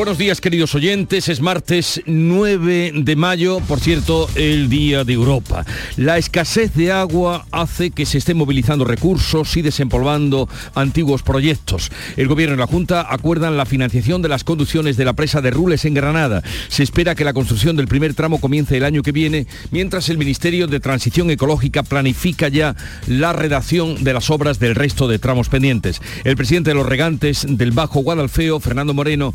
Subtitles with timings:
[0.00, 5.66] Buenos días queridos oyentes, es martes 9 de mayo, por cierto, el Día de Europa.
[5.98, 11.92] La escasez de agua hace que se estén movilizando recursos y desempolvando antiguos proyectos.
[12.16, 15.50] El Gobierno y la Junta acuerdan la financiación de las conducciones de la presa de
[15.50, 16.42] Rules en Granada.
[16.68, 20.16] Se espera que la construcción del primer tramo comience el año que viene, mientras el
[20.16, 22.74] Ministerio de Transición Ecológica planifica ya
[23.06, 26.00] la redacción de las obras del resto de tramos pendientes.
[26.24, 29.34] El presidente de los regantes del Bajo Guadalfeo, Fernando Moreno,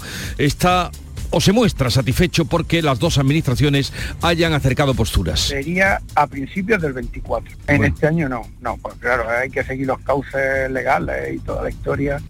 [0.56, 0.90] está
[1.32, 3.92] o se muestra satisfecho porque las dos administraciones
[4.22, 5.42] hayan acercado posturas.
[5.42, 7.58] Sería a principios del 24.
[7.68, 11.64] En este año no, no, pues claro, hay que seguir los cauces legales y toda
[11.64, 12.22] la historia.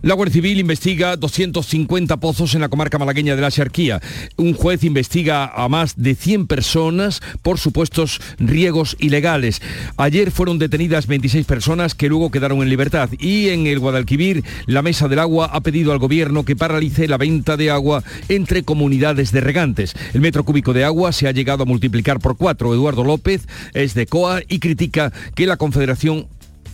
[0.00, 4.00] La Guardia Civil investiga 250 pozos en la comarca malagueña de la Xarquía.
[4.36, 9.60] Un juez investiga a más de 100 personas por supuestos riegos ilegales.
[9.96, 13.10] Ayer fueron detenidas 26 personas que luego quedaron en libertad.
[13.18, 17.16] Y en el Guadalquivir, la Mesa del Agua ha pedido al gobierno que paralice la
[17.16, 19.96] venta de agua entre comunidades de regantes.
[20.14, 22.72] El metro cúbico de agua se ha llegado a multiplicar por cuatro.
[22.72, 26.28] Eduardo López es de COA y critica que la Confederación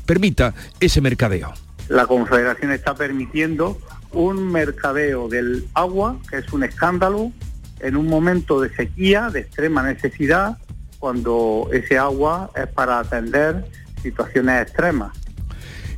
[0.05, 3.79] permita ese mercadeo la Confederación está permitiendo
[4.13, 7.33] un mercadeo del agua, que es un escándalo,
[7.81, 10.59] en un momento de sequía, de extrema necesidad,
[10.99, 13.65] cuando ese agua es para atender
[14.03, 15.23] situaciones extremas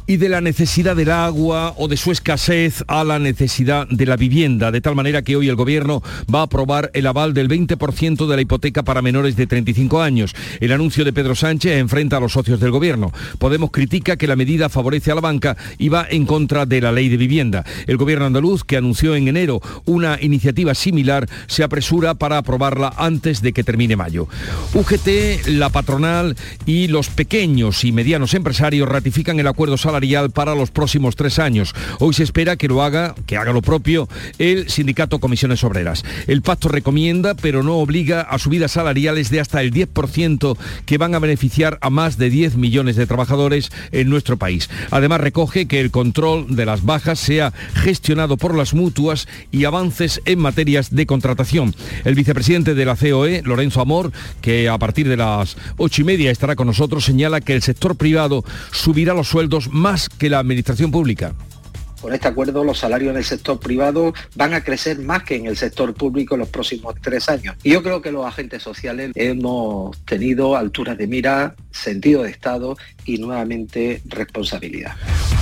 [0.07, 4.17] y de la necesidad del agua o de su escasez a la necesidad de la
[4.17, 8.27] vivienda, de tal manera que hoy el Gobierno va a aprobar el aval del 20%
[8.27, 10.35] de la hipoteca para menores de 35 años.
[10.61, 13.13] El anuncio de Pedro Sánchez enfrenta a los socios del Gobierno.
[13.39, 16.93] Podemos critica que la medida favorece a la banca y va en contra de la
[16.93, 17.65] ley de vivienda.
[17.87, 23.43] El Gobierno andaluz, que anunció en enero una iniciativa similar, se apresura para aprobarla antes
[23.43, 24.29] de que termine mayo.
[24.73, 29.96] UGT, la patronal y los pequeños y medianos empresarios ratifican el acuerdo salarial
[30.33, 31.75] para los próximos tres años.
[32.01, 34.09] Hoy se espera que lo haga, que haga lo propio
[34.39, 36.05] el sindicato Comisiones Obreras.
[36.27, 41.15] El pacto recomienda, pero no obliga a subidas salariales de hasta el 10% que van
[41.15, 44.69] a beneficiar a más de 10 millones de trabajadores en nuestro país.
[44.91, 50.21] Además recoge que el control de las bajas sea gestionado por las mutuas y avances
[50.27, 51.75] en materias de contratación.
[52.05, 56.31] El vicepresidente de la COE, Lorenzo Amor, que a partir de las ocho y media
[56.31, 60.41] estará con nosotros, señala que el sector privado subirá los sueldos más más que la
[60.41, 61.33] administración pública.
[62.01, 65.47] Con este acuerdo los salarios en el sector privado van a crecer más que en
[65.47, 67.55] el sector público en los próximos tres años.
[67.63, 72.77] Y yo creo que los agentes sociales hemos tenido alturas de mira, sentido de Estado
[73.07, 74.93] y nuevamente responsabilidad.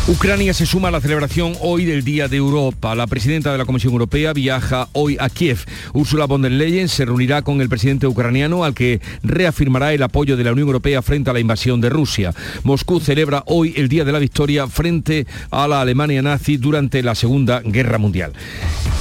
[0.07, 2.95] Ucrania se suma a la celebración hoy del Día de Europa.
[2.95, 5.65] La presidenta de la Comisión Europea viaja hoy a Kiev.
[5.95, 10.37] Ursula von der Leyen se reunirá con el presidente ucraniano al que reafirmará el apoyo
[10.37, 12.35] de la Unión Europea frente a la invasión de Rusia.
[12.65, 17.15] Moscú celebra hoy el Día de la Victoria frente a la Alemania nazi durante la
[17.15, 18.33] Segunda Guerra Mundial.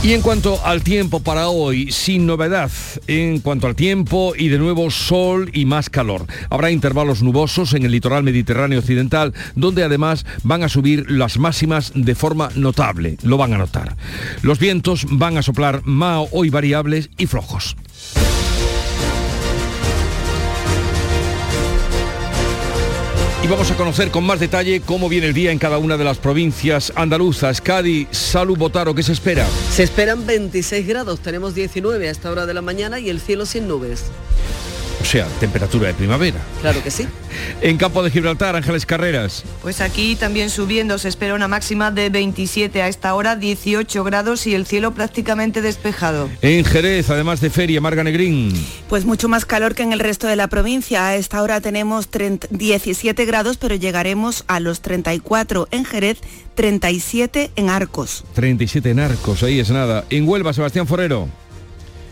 [0.04, 2.72] Y en cuanto al tiempo para hoy, sin novedad.
[3.08, 6.26] En cuanto al tiempo y de nuevo sol y más calor.
[6.50, 11.92] Habrá intervalos nubosos en el litoral mediterráneo occidental, donde además van a subir las máximas
[11.96, 13.18] de forma notable.
[13.24, 13.96] Lo van a notar.
[14.42, 17.76] Los vientos van a soplar más hoy variables y flojos.
[23.44, 26.06] Y vamos a conocer con más detalle cómo viene el día en cada una de
[26.06, 27.60] las provincias andaluzas.
[27.60, 29.46] Cádiz, Salud, Botaro, ¿qué se espera?
[29.70, 33.46] Se esperan 26 grados, tenemos 19 a esta hora de la mañana y el cielo
[33.46, 34.06] sin nubes.
[35.14, 36.40] O sea, temperatura de primavera.
[36.62, 37.06] Claro que sí.
[37.62, 39.44] En Campo de Gibraltar, Ángeles Carreras.
[39.62, 44.48] Pues aquí también subiendo, se espera una máxima de 27 a esta hora, 18 grados
[44.48, 46.30] y el cielo prácticamente despejado.
[46.42, 48.54] En Jerez, además de feria, Marga Negrín.
[48.90, 51.08] Pues mucho más calor que en el resto de la provincia.
[51.08, 52.10] A esta hora tenemos
[52.50, 56.18] 17 grados, pero llegaremos a los 34 en Jerez,
[56.56, 58.24] 37 en Arcos.
[58.34, 60.06] 37 en Arcos, ahí es nada.
[60.10, 61.30] En Huelva, Sebastián Forero.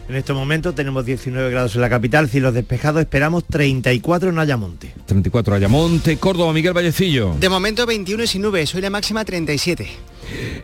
[0.10, 4.94] En este momento tenemos 19 grados en la capital, cielos despejados, esperamos 34 en Ayamonte.
[5.06, 7.36] 34 Ayamonte, Córdoba, Miguel Vallecillo.
[7.40, 9.88] De momento 21 y sin nubes, hoy la máxima 37.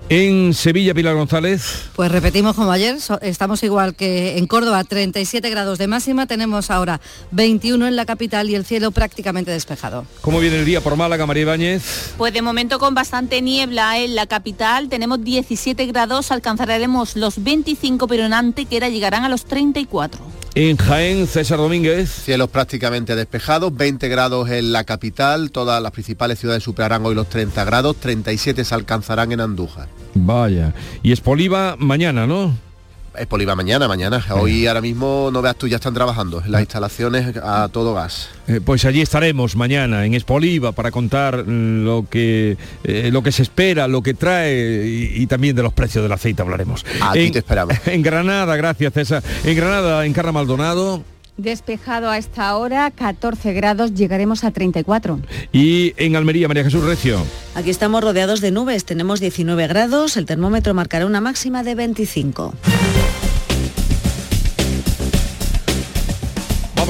[0.09, 1.89] En Sevilla, Pilar González.
[1.95, 7.01] Pues repetimos como ayer, estamos igual que en Córdoba, 37 grados de máxima, tenemos ahora
[7.31, 10.05] 21 en la capital y el cielo prácticamente despejado.
[10.21, 12.13] ¿Cómo viene el día por Málaga, María Ibáñez?
[12.17, 18.07] Pues de momento con bastante niebla en la capital, tenemos 17 grados, alcanzaremos los 25,
[18.07, 20.46] pero en Antequera llegarán a los 34.
[20.59, 22.09] En Jaén, César Domínguez.
[22.09, 27.29] Cielos prácticamente despejados, 20 grados en la capital, todas las principales ciudades superarán hoy los
[27.29, 29.87] 30 grados, 37 se alcanzarán en Andújar.
[30.15, 30.73] Vaya.
[31.03, 32.55] Y Espoliva mañana, ¿no?
[33.17, 34.23] Expoliva mañana, mañana.
[34.31, 38.29] Hoy ahora mismo, no veas tú, ya están trabajando las instalaciones a todo gas.
[38.47, 43.43] Eh, pues allí estaremos mañana en Espoliva para contar lo que, eh, lo que se
[43.43, 46.85] espera, lo que trae y, y también de los precios del aceite hablaremos.
[47.01, 47.75] Aquí en, te esperamos.
[47.87, 49.23] En Granada, gracias César.
[49.43, 51.03] En Granada, en Carra Maldonado.
[51.37, 55.19] Despejado a esta hora, 14 grados, llegaremos a 34.
[55.51, 57.23] Y en Almería, María Jesús Recio.
[57.53, 62.53] Aquí estamos rodeados de nubes, tenemos 19 grados, el termómetro marcará una máxima de 25.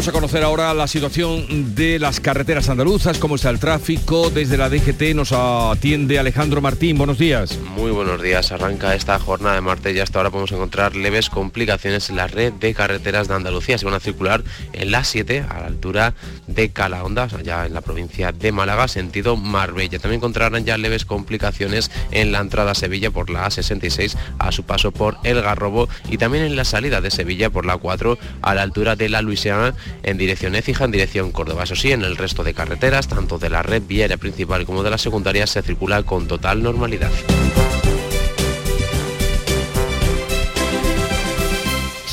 [0.07, 4.29] A conocer ahora la situación de las carreteras andaluzas, cómo está el tráfico.
[4.29, 6.97] Desde la DGT nos atiende Alejandro Martín.
[6.97, 7.59] Buenos días.
[7.75, 8.53] Muy buenos días.
[8.53, 12.53] Arranca esta jornada de martes y hasta ahora podemos encontrar leves complicaciones en la red
[12.53, 13.77] de carreteras de Andalucía.
[13.77, 16.13] Se van a circular en la 7 a la altura
[16.47, 19.99] de Calahonda, allá en la provincia de Málaga, sentido Marbella.
[19.99, 24.63] También encontrarán ya leves complicaciones en la entrada a Sevilla por la A66 a su
[24.63, 28.55] paso por El Garrobo y también en la salida de Sevilla por la 4 a
[28.55, 31.63] la altura de la Luisiana en dirección Écija, en dirección Córdoba.
[31.63, 34.89] Eso sí, en el resto de carreteras, tanto de la red viaria principal como de
[34.89, 37.11] la secundaria, se circula con total normalidad.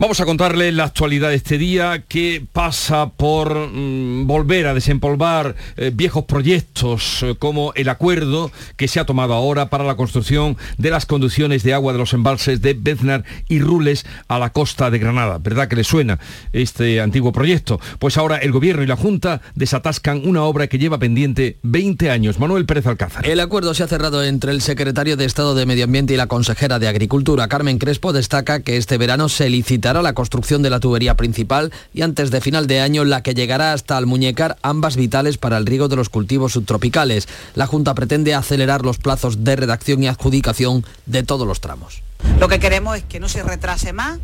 [0.00, 5.56] Vamos a contarle la actualidad de este día que pasa por mm, volver a desempolvar
[5.76, 10.56] eh, viejos proyectos eh, como el acuerdo que se ha tomado ahora para la construcción
[10.78, 14.90] de las conducciones de agua de los embalses de Beznar y Rules a la costa
[14.90, 15.36] de Granada.
[15.36, 16.18] ¿Verdad que le suena
[16.54, 17.78] este antiguo proyecto?
[17.98, 22.38] Pues ahora el gobierno y la Junta desatascan una obra que lleva pendiente 20 años.
[22.38, 23.28] Manuel Pérez Alcázar.
[23.28, 26.26] El acuerdo se ha cerrado entre el secretario de Estado de Medio Ambiente y la
[26.26, 27.48] consejera de Agricultura.
[27.48, 29.50] Carmen Crespo destaca que este verano se
[29.92, 33.72] la construcción de la tubería principal y antes de final de año la que llegará
[33.72, 37.28] hasta Almuñecar, ambas vitales para el riego de los cultivos subtropicales.
[37.54, 42.02] La Junta pretende acelerar los plazos de redacción y adjudicación de todos los tramos.
[42.38, 44.18] Lo que queremos es que no se retrase más.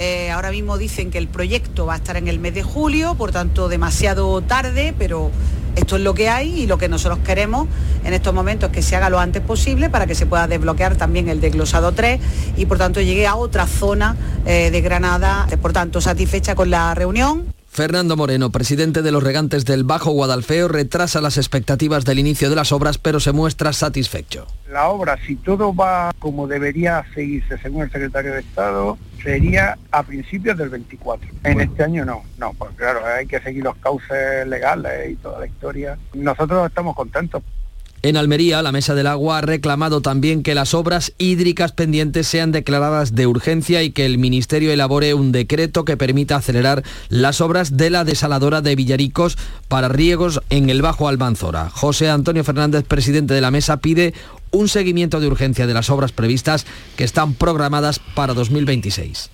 [0.00, 3.16] Eh, ahora mismo dicen que el proyecto va a estar en el mes de julio,
[3.16, 5.30] por tanto demasiado tarde, pero
[5.76, 7.68] esto es lo que hay y lo que nosotros queremos
[8.02, 10.96] en estos momentos es que se haga lo antes posible para que se pueda desbloquear
[10.96, 12.18] también el desglosado 3
[12.56, 14.16] y por tanto llegue a otra zona
[14.46, 17.59] eh, de Granada, por tanto satisfecha con la reunión.
[17.72, 22.56] Fernando Moreno, presidente de los regantes del Bajo Guadalfeo, retrasa las expectativas del inicio de
[22.56, 24.48] las obras, pero se muestra satisfecho.
[24.68, 30.02] La obra, si todo va como debería seguirse según el secretario de Estado, sería a
[30.02, 31.28] principios del 24.
[31.44, 31.70] En bueno.
[31.70, 35.46] este año no, no, porque claro, hay que seguir los cauces legales y toda la
[35.46, 35.96] historia.
[36.12, 37.40] Nosotros estamos contentos.
[38.02, 42.50] En Almería, la Mesa del Agua ha reclamado también que las obras hídricas pendientes sean
[42.50, 47.76] declaradas de urgencia y que el Ministerio elabore un decreto que permita acelerar las obras
[47.76, 49.36] de la desaladora de Villaricos
[49.68, 51.68] para riegos en el Bajo Almanzora.
[51.68, 54.14] José Antonio Fernández, presidente de la Mesa, pide
[54.50, 56.64] un seguimiento de urgencia de las obras previstas
[56.96, 59.28] que están programadas para 2026.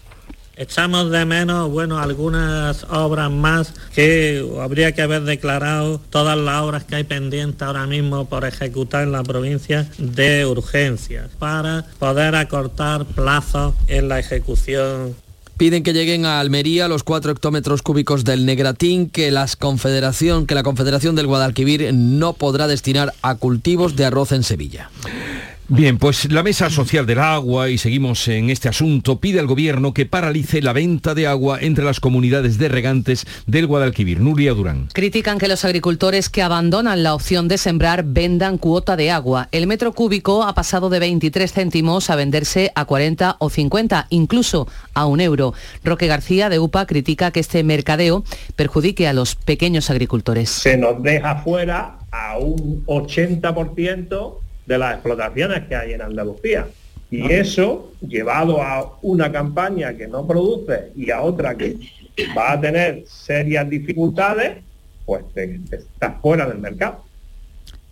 [0.56, 6.84] Echamos de menos, bueno, algunas obras más que habría que haber declarado todas las obras
[6.84, 13.04] que hay pendientes ahora mismo por ejecutar en la provincia de urgencias para poder acortar
[13.04, 15.14] plazos en la ejecución
[15.56, 20.62] Piden que lleguen a Almería los cuatro hectómetros cúbicos del Negratín que, confederación, que la
[20.62, 24.90] Confederación del Guadalquivir no podrá destinar a cultivos de arroz en Sevilla.
[25.68, 29.92] Bien, pues la Mesa Social del Agua, y seguimos en este asunto, pide al Gobierno
[29.92, 34.20] que paralice la venta de agua entre las comunidades de regantes del Guadalquivir.
[34.20, 34.86] Nuria Durán.
[34.92, 39.48] Critican que los agricultores que abandonan la opción de sembrar vendan cuota de agua.
[39.50, 44.68] El metro cúbico ha pasado de 23 céntimos a venderse a 40 o 50, incluso
[44.94, 45.52] a un euro.
[45.82, 48.22] Roque García de UPA critica que este mercadeo
[48.54, 50.48] perjudique a los pequeños agricultores.
[50.48, 56.66] Se nos deja fuera a un 80% de las explotaciones que hay en Andalucía.
[57.10, 61.76] Y eso, llevado a una campaña que no produce y a otra que
[62.36, 64.58] va a tener serias dificultades,
[65.04, 67.05] pues te, te estás fuera del mercado.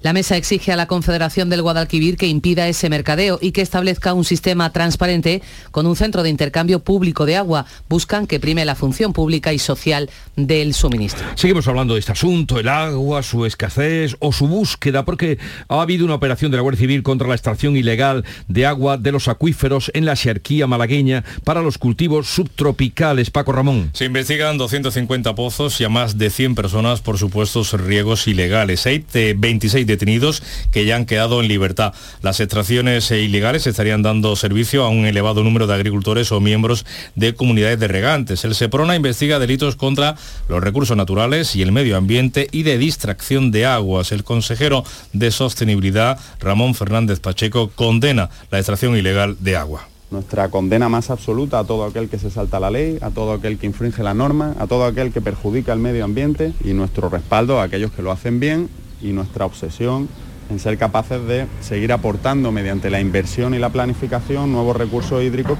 [0.02, 4.12] La mesa exige a la Confederación del Guadalquivir que impida ese mercadeo y que establezca
[4.12, 7.64] un sistema transparente con un centro de intercambio público de agua.
[7.88, 11.24] Buscan que prime la función pública y social del suministro.
[11.36, 16.04] Seguimos hablando de este asunto, el agua, su escasez o su búsqueda, porque ha habido
[16.04, 19.90] una operación de la Guardia Civil contra la extracción ilegal de agua de los acuíferos
[19.94, 23.30] en la Xerquía malagueña para los cultivos subtropicales.
[23.30, 23.88] Paco Ramón.
[23.94, 28.84] Se investigan 250 pozos y a más de 100 personas por supuestos riegos ilegales.
[28.86, 31.94] Hay 26 detenidos que ya han quedado en libertad.
[32.22, 36.84] Las extracciones ilegales estarían dando servicio a un elevado número de agricultores o miembros
[37.14, 38.44] de comunidades de regantes.
[38.44, 40.16] El SEPRONA investiga delitos contra
[40.48, 44.12] los recursos naturales y el medio ambiente y de distracción de aguas.
[44.12, 49.88] El consejero de Sostenibilidad, Ramón Fernández Pacheco, condena la extracción ilegal de agua.
[50.10, 53.58] Nuestra condena más absoluta a todo aquel que se salta la ley, a todo aquel
[53.58, 57.58] que infringe la norma, a todo aquel que perjudica el medio ambiente y nuestro respaldo
[57.58, 58.68] a aquellos que lo hacen bien
[59.04, 60.08] y nuestra obsesión
[60.50, 65.58] en ser capaces de seguir aportando mediante la inversión y la planificación nuevos recursos hídricos.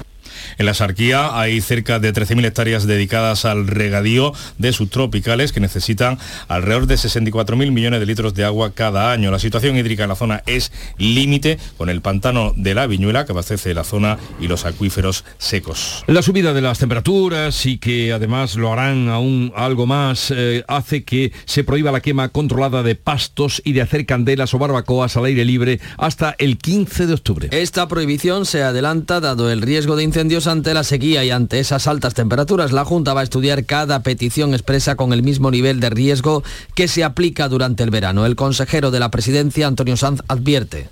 [0.59, 6.19] En la Sarquía hay cerca de 13.000 hectáreas dedicadas al regadío de subtropicales que necesitan
[6.49, 9.31] alrededor de 64.000 millones de litros de agua cada año.
[9.31, 13.33] La situación hídrica en la zona es límite con el pantano de la Viñuela que
[13.33, 16.05] abastece la zona y los acuíferos secos.
[16.07, 21.05] La subida de las temperaturas y que además lo harán aún algo más eh, hace
[21.05, 25.26] que se prohíba la quema controlada de pastos y de hacer candelas o barbacoas al
[25.26, 27.49] aire libre hasta el 15 de octubre.
[27.53, 31.87] Esta prohibición se adelanta dado el riesgo de incendios ante la sequía y ante esas
[31.87, 32.73] altas temperaturas.
[32.73, 36.43] La Junta va a estudiar cada petición expresa con el mismo nivel de riesgo
[36.75, 38.25] que se aplica durante el verano.
[38.25, 40.88] El consejero de la presidencia, Antonio Sanz, advierte.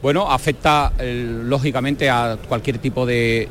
[0.00, 3.48] Bueno, afecta eh, lógicamente a cualquier tipo de,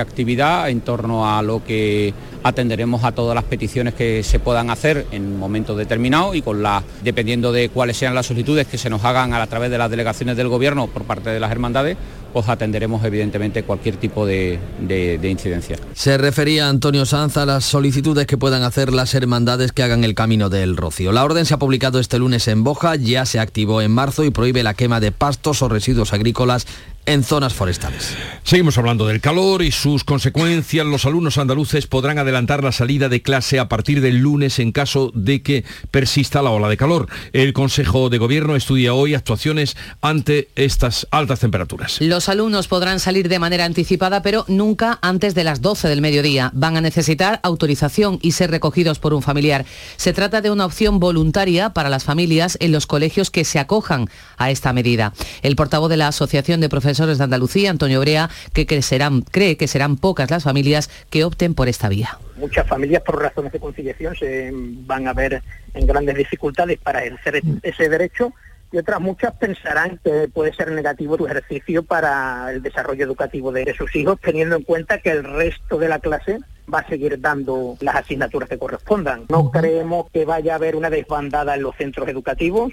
[0.00, 5.06] actividad en torno a lo que atenderemos a todas las peticiones que se puedan hacer
[5.12, 8.90] en un momento determinado y con la, dependiendo de cuáles sean las solicitudes que se
[8.90, 11.96] nos hagan a través de las delegaciones del gobierno por parte de las hermandades,
[12.34, 15.78] pues atenderemos evidentemente cualquier tipo de, de, de, incidencia.
[15.94, 20.16] Se refería Antonio Sanz a las solicitudes que puedan hacer las hermandades que hagan el
[20.16, 21.12] camino del Rocío.
[21.12, 24.30] La orden se ha publicado este lunes en Boja, ya se activó en marzo y
[24.30, 26.66] prohíbe la quema de pastos o residuos agrícolas
[27.06, 28.16] en zonas forestales.
[28.44, 30.86] Seguimos hablando del calor y sus consecuencias.
[30.86, 35.10] Los alumnos andaluces podrán adelantar la salida de clase a partir del lunes en caso
[35.14, 37.08] de que persista la ola de calor.
[37.32, 42.00] El Consejo de Gobierno estudia hoy actuaciones ante estas altas temperaturas.
[42.00, 46.50] Los alumnos podrán salir de manera anticipada, pero nunca antes de las 12 del mediodía.
[46.54, 49.64] Van a necesitar autorización y ser recogidos por un familiar.
[49.96, 54.08] Se trata de una opción voluntaria para las familias en los colegios que se acojan
[54.36, 55.12] a esta medida.
[55.42, 59.56] El portavoz de la Asociación de Profesores Profesores de Andalucía, Antonio Brea, que, serán, cree
[59.56, 62.18] que serán pocas las familias que opten por esta vía.
[62.36, 65.42] Muchas familias por razones de conciliación se van a ver
[65.74, 68.32] en grandes dificultades para ejercer ese derecho
[68.70, 73.74] y otras muchas pensarán que puede ser negativo tu ejercicio para el desarrollo educativo de
[73.74, 76.38] sus hijos, teniendo en cuenta que el resto de la clase
[76.72, 79.24] va a seguir dando las asignaturas que correspondan.
[79.28, 82.72] No creemos que vaya a haber una desbandada en los centros educativos,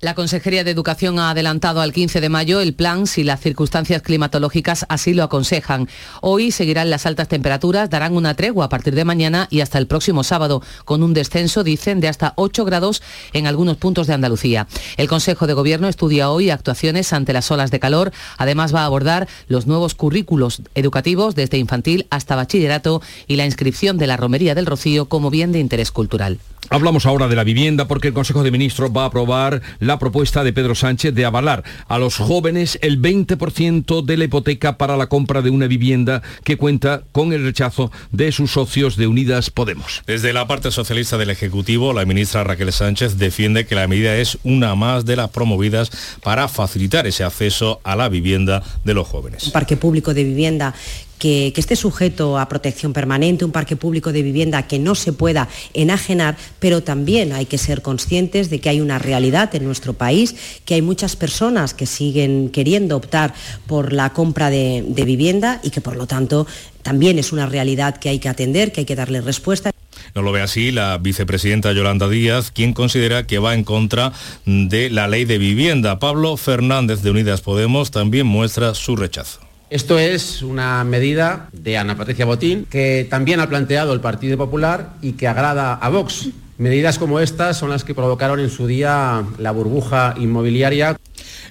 [0.00, 4.02] la Consejería de Educación ha adelantado al 15 de mayo el plan si las circunstancias
[4.02, 5.88] climatológicas así lo aconsejan.
[6.20, 9.86] Hoy seguirán las altas temperaturas, darán una tregua a partir de mañana y hasta el
[9.86, 14.66] próximo sábado, con un descenso, dicen, de hasta 8 grados en algunos puntos de Andalucía.
[14.98, 18.12] El Consejo de Gobierno estudia hoy actuaciones ante las olas de calor.
[18.36, 23.96] Además va a abordar los nuevos currículos educativos desde infantil hasta bachillerato y la inscripción
[23.96, 26.38] de la Romería del Rocío como bien de interés cultural.
[26.68, 30.42] Hablamos ahora de la vivienda porque el Consejo de Ministros va a aprobar la propuesta
[30.42, 35.06] de Pedro Sánchez de avalar a los jóvenes el 20% de la hipoteca para la
[35.06, 40.02] compra de una vivienda que cuenta con el rechazo de sus socios de Unidas Podemos.
[40.06, 44.38] Desde la parte socialista del Ejecutivo, la ministra Raquel Sánchez defiende que la medida es
[44.42, 45.90] una más de las promovidas
[46.22, 49.44] para facilitar ese acceso a la vivienda de los jóvenes.
[49.44, 50.74] Un parque público de vivienda
[51.18, 55.48] que, esté sujeto a protección permanente, un parque público de vivienda que no se pueda
[55.74, 60.36] enajenar, pero también hay que ser conscientes de que hay una realidad en nuestro país,
[60.64, 63.34] que hay muchas personas que siguen queriendo optar
[63.66, 66.46] por la compra de, de vivienda y que por lo tanto
[66.82, 69.70] también es una realidad que hay que atender, que hay que darle respuesta.
[70.14, 74.12] No lo ve así la vicepresidenta Yolanda Díaz, quien considera que va en contra
[74.44, 75.98] de la ley de vivienda.
[75.98, 79.45] Pablo Fernández de Unidas Podemos también muestra su rechazo.
[79.68, 84.90] Esto es una medida de Ana Patricia Botín que también ha planteado el Partido Popular
[85.02, 86.28] y que agrada a Vox.
[86.58, 90.96] Medidas como estas son las que provocaron en su día la burbuja inmobiliaria.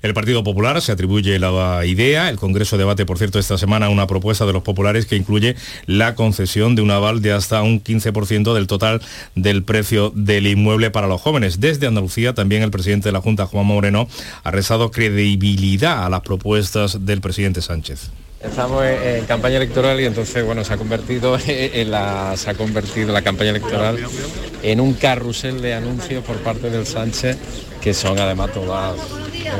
[0.02, 2.30] El Partido Popular se atribuye la idea.
[2.30, 6.16] El Congreso debate, por cierto, esta semana una propuesta de los populares que incluye la
[6.16, 9.02] concesión de un aval de hasta un 15% del total
[9.36, 11.60] del precio del inmueble para los jóvenes.
[11.60, 14.08] Desde Andalucía, también el presidente de la Junta, Juan Moreno,
[14.44, 18.10] ha rezado credibilidad a las propuestas del presidente Sánchez.
[18.48, 23.12] Estamos en campaña electoral y entonces bueno se ha convertido en la se ha convertido
[23.12, 23.98] la campaña electoral
[24.64, 27.38] en un carrusel de anuncios por parte del Sánchez
[27.82, 28.96] que son además todas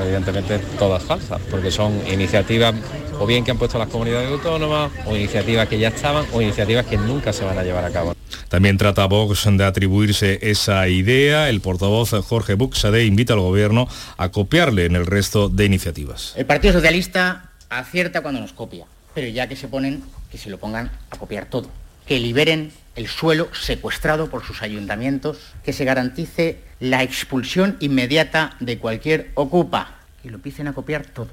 [0.02, 2.74] evidentemente todas falsas porque son iniciativas
[3.20, 6.86] o bien que han puesto las comunidades autónomas o iniciativas que ya estaban o iniciativas
[6.86, 8.16] que nunca se van a llevar a cabo.
[8.50, 11.50] También trata Vox de atribuirse esa idea.
[11.50, 13.88] El portavoz Jorge Buxade invita al gobierno
[14.18, 16.34] a copiarle en el resto de iniciativas.
[16.36, 20.60] El Partido Socialista acierta cuando nos copia, pero ya que se ponen, que se lo
[20.60, 21.70] pongan a copiar todo.
[22.08, 28.78] Que liberen el suelo secuestrado por sus ayuntamientos, que se garantice la expulsión inmediata de
[28.78, 31.30] cualquier ocupa, que lo empiecen a copiar todo.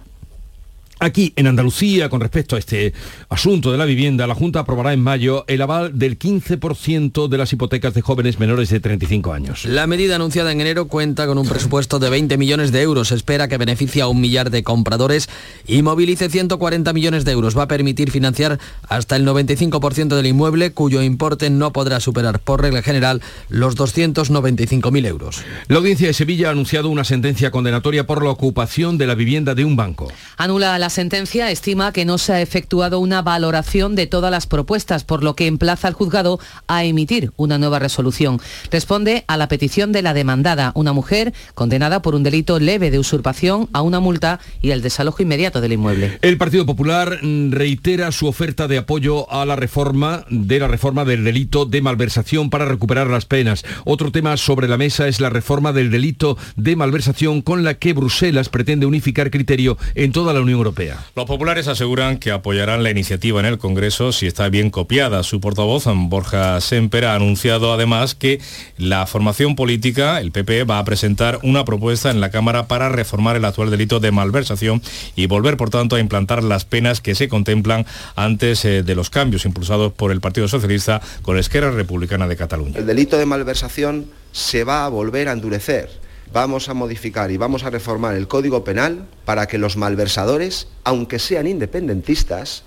[0.98, 2.92] Aquí en Andalucía, con respecto a este
[3.28, 7.52] asunto de la vivienda, la Junta aprobará en mayo el aval del 15% de las
[7.52, 9.64] hipotecas de jóvenes menores de 35 años.
[9.64, 13.08] La medida anunciada en enero cuenta con un presupuesto de 20 millones de euros.
[13.08, 15.28] Se espera que beneficie a un millar de compradores
[15.66, 17.58] y movilice 140 millones de euros.
[17.58, 22.62] Va a permitir financiar hasta el 95% del inmueble, cuyo importe no podrá superar por
[22.62, 25.42] regla general los 295.000 euros.
[25.68, 29.54] La audiencia de Sevilla ha anunciado una sentencia condenatoria por la ocupación de la vivienda
[29.54, 30.12] de un banco.
[30.36, 35.04] Anula la sentencia estima que no se ha efectuado una valoración de todas las propuestas,
[35.04, 38.40] por lo que emplaza al juzgado a emitir una nueva resolución.
[38.68, 42.98] Responde a la petición de la demandada, una mujer condenada por un delito leve de
[42.98, 46.18] usurpación a una multa y el desalojo inmediato del inmueble.
[46.20, 51.04] El Partido Popular mm, reitera su oferta de apoyo a la reforma de la reforma
[51.04, 53.64] del delito de malversación para recuperar las penas.
[53.84, 57.92] Otro tema sobre la mesa es la reforma del delito de malversación con la que
[57.92, 60.71] Bruselas pretende unificar criterio en toda la Unión Europea.
[61.14, 65.22] Los populares aseguran que apoyarán la iniciativa en el Congreso si está bien copiada.
[65.22, 68.40] Su portavoz, Borja Semper, ha anunciado además que
[68.78, 73.36] la formación política, el PP, va a presentar una propuesta en la Cámara para reformar
[73.36, 74.82] el actual delito de malversación
[75.16, 77.86] y volver, por tanto, a implantar las penas que se contemplan
[78.16, 82.36] antes eh, de los cambios impulsados por el Partido Socialista con la Esquerra Republicana de
[82.36, 82.78] Cataluña.
[82.78, 86.02] El delito de malversación se va a volver a endurecer
[86.32, 91.18] vamos a modificar y vamos a reformar el Código Penal para que los malversadores, aunque
[91.18, 92.64] sean independentistas,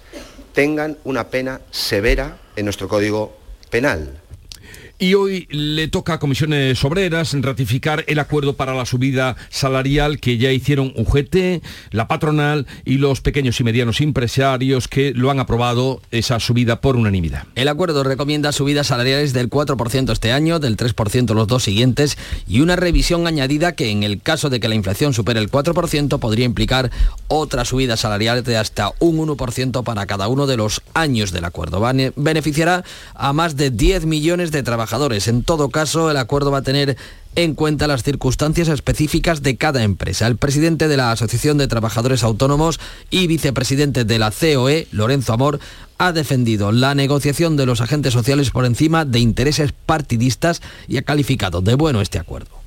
[0.53, 3.35] tengan una pena severa en nuestro Código
[3.69, 4.21] Penal.
[4.97, 10.37] Y hoy le toca a comisiones obreras ratificar el acuerdo para la subida salarial que
[10.37, 16.01] ya hicieron UGT, la patronal y los pequeños y medianos empresarios que lo han aprobado
[16.11, 17.43] esa subida por unanimidad.
[17.55, 22.61] El acuerdo recomienda subidas salariales del 4% este año, del 3% los dos siguientes y
[22.61, 26.45] una revisión añadida que en el caso de que la inflación supere el 4% podría
[26.45, 26.89] implicar
[27.27, 31.83] otra subida salarial de hasta un 1% para cada uno de los años del acuerdo.
[32.15, 34.84] Beneficiará a más de 10 millones de trabajadores
[35.27, 36.97] en todo caso, el acuerdo va a tener
[37.35, 40.27] en cuenta las circunstancias específicas de cada empresa.
[40.27, 45.59] El presidente de la Asociación de Trabajadores Autónomos y vicepresidente de la COE, Lorenzo Amor,
[45.97, 51.03] ha defendido la negociación de los agentes sociales por encima de intereses partidistas y ha
[51.03, 52.64] calificado de bueno este acuerdo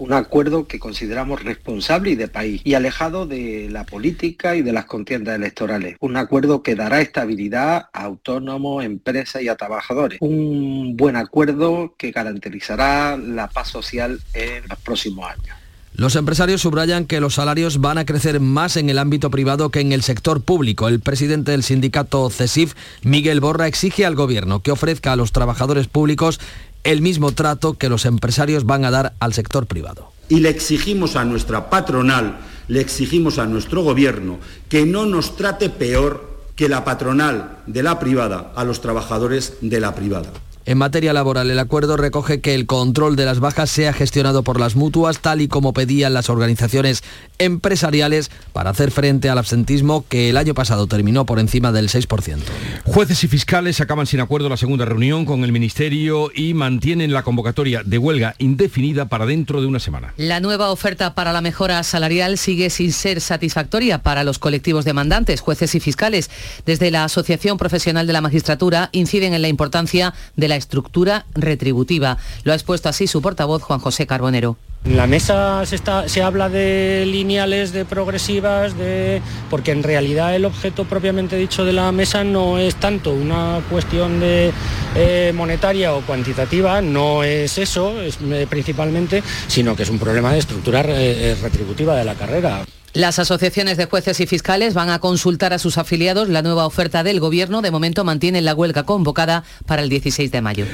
[0.00, 4.72] un acuerdo que consideramos responsable y de país y alejado de la política y de
[4.72, 5.96] las contiendas electorales.
[6.00, 10.18] Un acuerdo que dará estabilidad a autónomos, empresas y a trabajadores.
[10.22, 15.60] Un buen acuerdo que garantizará la paz social en los próximos años.
[15.92, 19.80] Los empresarios subrayan que los salarios van a crecer más en el ámbito privado que
[19.80, 20.88] en el sector público.
[20.88, 25.88] El presidente del sindicato CESIF, Miguel Borra, exige al gobierno que ofrezca a los trabajadores
[25.88, 26.40] públicos
[26.84, 30.12] el mismo trato que los empresarios van a dar al sector privado.
[30.28, 32.38] Y le exigimos a nuestra patronal,
[32.68, 34.38] le exigimos a nuestro gobierno
[34.68, 39.80] que no nos trate peor que la patronal de la privada a los trabajadores de
[39.80, 40.30] la privada.
[40.66, 44.60] En materia laboral, el acuerdo recoge que el control de las bajas sea gestionado por
[44.60, 47.02] las mutuas, tal y como pedían las organizaciones
[47.38, 52.38] empresariales para hacer frente al absentismo que el año pasado terminó por encima del 6%.
[52.84, 57.22] Jueces y fiscales acaban sin acuerdo la segunda reunión con el Ministerio y mantienen la
[57.22, 60.12] convocatoria de huelga indefinida para dentro de una semana.
[60.18, 65.40] La nueva oferta para la mejora salarial sigue sin ser satisfactoria para los colectivos demandantes,
[65.40, 66.30] jueces y fiscales.
[66.66, 72.18] Desde la Asociación Profesional de la Magistratura inciden en la importancia de la estructura retributiva.
[72.44, 74.58] Lo ha expuesto así su portavoz Juan José Carbonero.
[74.84, 79.20] En la mesa se, está, se, habla de lineales, de progresivas, de...
[79.50, 84.20] porque en realidad el objeto propiamente dicho de la mesa no es tanto una cuestión
[84.20, 84.52] de,
[84.96, 90.32] eh, monetaria o cuantitativa, no es eso es, eh, principalmente, sino que es un problema
[90.32, 92.64] de estructura eh, retributiva de la carrera.
[92.92, 97.04] Las asociaciones de jueces y fiscales van a consultar a sus afiliados la nueva oferta
[97.04, 97.62] del Gobierno.
[97.62, 100.66] De momento mantienen la huelga convocada para el 16 de mayo.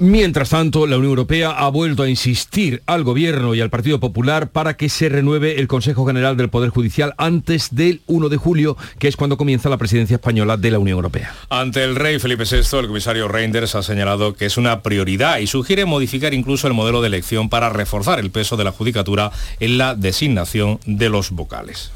[0.00, 4.50] Mientras tanto, la Unión Europea ha vuelto a insistir al Gobierno y al Partido Popular
[4.50, 8.76] para que se renueve el Consejo General del Poder Judicial antes del 1 de julio,
[8.98, 11.32] que es cuando comienza la presidencia española de la Unión Europea.
[11.48, 15.46] Ante el rey Felipe VI, el comisario Reinders ha señalado que es una prioridad y
[15.46, 19.30] sugiere modificar incluso el modelo de elección para reforzar el peso de la judicatura
[19.60, 21.92] en la designación de los vocales.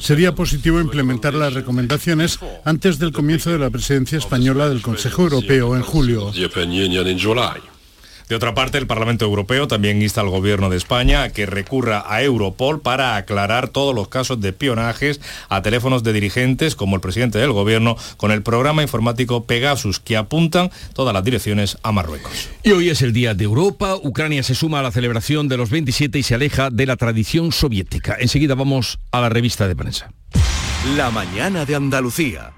[0.00, 5.76] Sería positivo implementar las recomendaciones antes del comienzo de la presidencia española del Consejo Europeo
[5.76, 6.07] en julio.
[8.28, 12.04] De otra parte, el Parlamento Europeo también insta al Gobierno de España a que recurra
[12.06, 17.00] a Europol para aclarar todos los casos de espionajes a teléfonos de dirigentes, como el
[17.00, 22.50] presidente del Gobierno, con el programa informático Pegasus, que apuntan todas las direcciones a Marruecos.
[22.62, 23.96] Y hoy es el Día de Europa.
[23.96, 27.50] Ucrania se suma a la celebración de los 27 y se aleja de la tradición
[27.50, 28.16] soviética.
[28.20, 30.12] Enseguida vamos a la revista de prensa.
[30.96, 32.57] La mañana de Andalucía.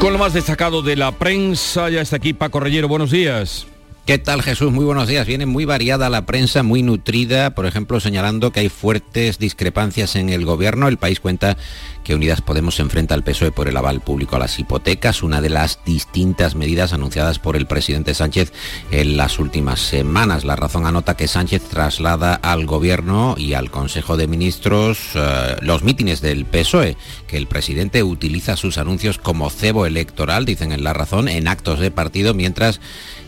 [0.00, 3.66] Con lo más destacado de la prensa, ya está aquí Paco Reyero, buenos días.
[4.10, 4.72] ¿Qué tal Jesús?
[4.72, 5.24] Muy buenos días.
[5.24, 10.30] Viene muy variada la prensa, muy nutrida, por ejemplo, señalando que hay fuertes discrepancias en
[10.30, 10.88] el gobierno.
[10.88, 11.56] El país cuenta
[12.02, 15.50] que Unidas Podemos enfrenta al PSOE por el aval público a las hipotecas, una de
[15.50, 18.52] las distintas medidas anunciadas por el presidente Sánchez
[18.90, 20.44] en las últimas semanas.
[20.44, 25.84] La razón anota que Sánchez traslada al gobierno y al Consejo de Ministros eh, los
[25.84, 26.96] mítines del PSOE,
[27.28, 31.78] que el presidente utiliza sus anuncios como cebo electoral, dicen en la razón, en actos
[31.78, 32.80] de partido, mientras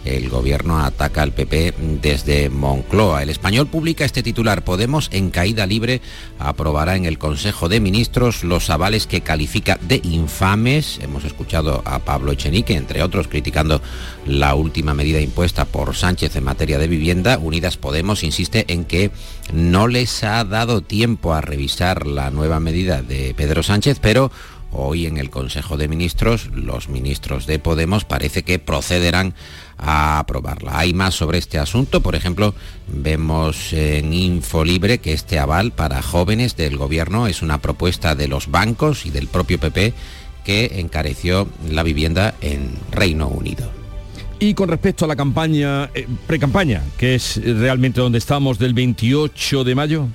[0.04, 3.22] el gobierno ataca al PP desde Moncloa.
[3.22, 4.64] El español publica este titular.
[4.64, 6.00] Podemos en caída libre
[6.38, 10.98] aprobará en el Consejo de Ministros los avales que califica de infames.
[11.02, 13.80] Hemos escuchado a Pablo Echenique, entre otros, criticando
[14.26, 17.38] la última medida impuesta por Sánchez en materia de vivienda.
[17.38, 19.10] Unidas Podemos insiste en que
[19.52, 24.30] no les ha dado tiempo a revisar la nueva medida de Pedro Sánchez, pero
[24.72, 29.34] hoy en el Consejo de Ministros los ministros de Podemos parece que procederán
[29.78, 30.78] a aprobarla.
[30.78, 32.54] Hay más sobre este asunto, por ejemplo,
[32.88, 38.50] vemos en Infolibre que este aval para jóvenes del gobierno es una propuesta de los
[38.50, 39.92] bancos y del propio PP
[40.44, 43.70] que encareció la vivienda en Reino Unido.
[44.38, 49.62] Y con respecto a la campaña, eh, pre-campaña, que es realmente donde estamos del 28
[49.62, 50.08] de mayo.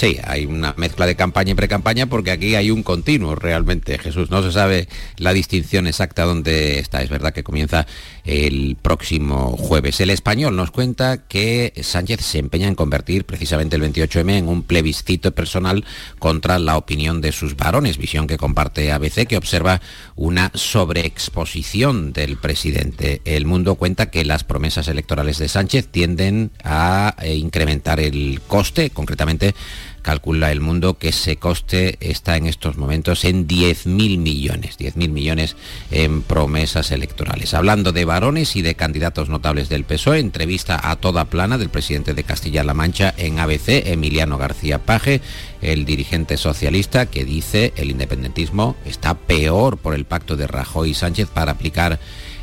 [0.00, 4.30] Sí, hay una mezcla de campaña y pre-campaña porque aquí hay un continuo realmente, Jesús.
[4.30, 7.02] No se sabe la distinción exacta dónde está.
[7.02, 7.86] Es verdad que comienza
[8.24, 10.00] el próximo jueves.
[10.00, 14.62] El español nos cuenta que Sánchez se empeña en convertir precisamente el 28M en un
[14.62, 15.84] plebiscito personal
[16.18, 19.82] contra la opinión de sus varones, visión que comparte ABC, que observa
[20.16, 23.20] una sobreexposición del presidente.
[23.26, 28.88] El mundo cuenta que las promesas electorales de Sánchez tienden a eh, incrementar el coste,
[28.88, 29.54] concretamente
[30.00, 35.56] calcula el mundo que ese coste está en estos momentos en 10.000 millones, 10.000 millones
[35.90, 37.54] en promesas electorales.
[37.54, 42.14] Hablando de varones y de candidatos notables del PSOE, entrevista a toda plana del presidente
[42.14, 45.20] de Castilla-La Mancha en ABC, Emiliano García Paje,
[45.62, 50.94] el dirigente socialista que dice el independentismo está peor por el pacto de Rajoy y
[50.94, 51.98] Sánchez para aplicar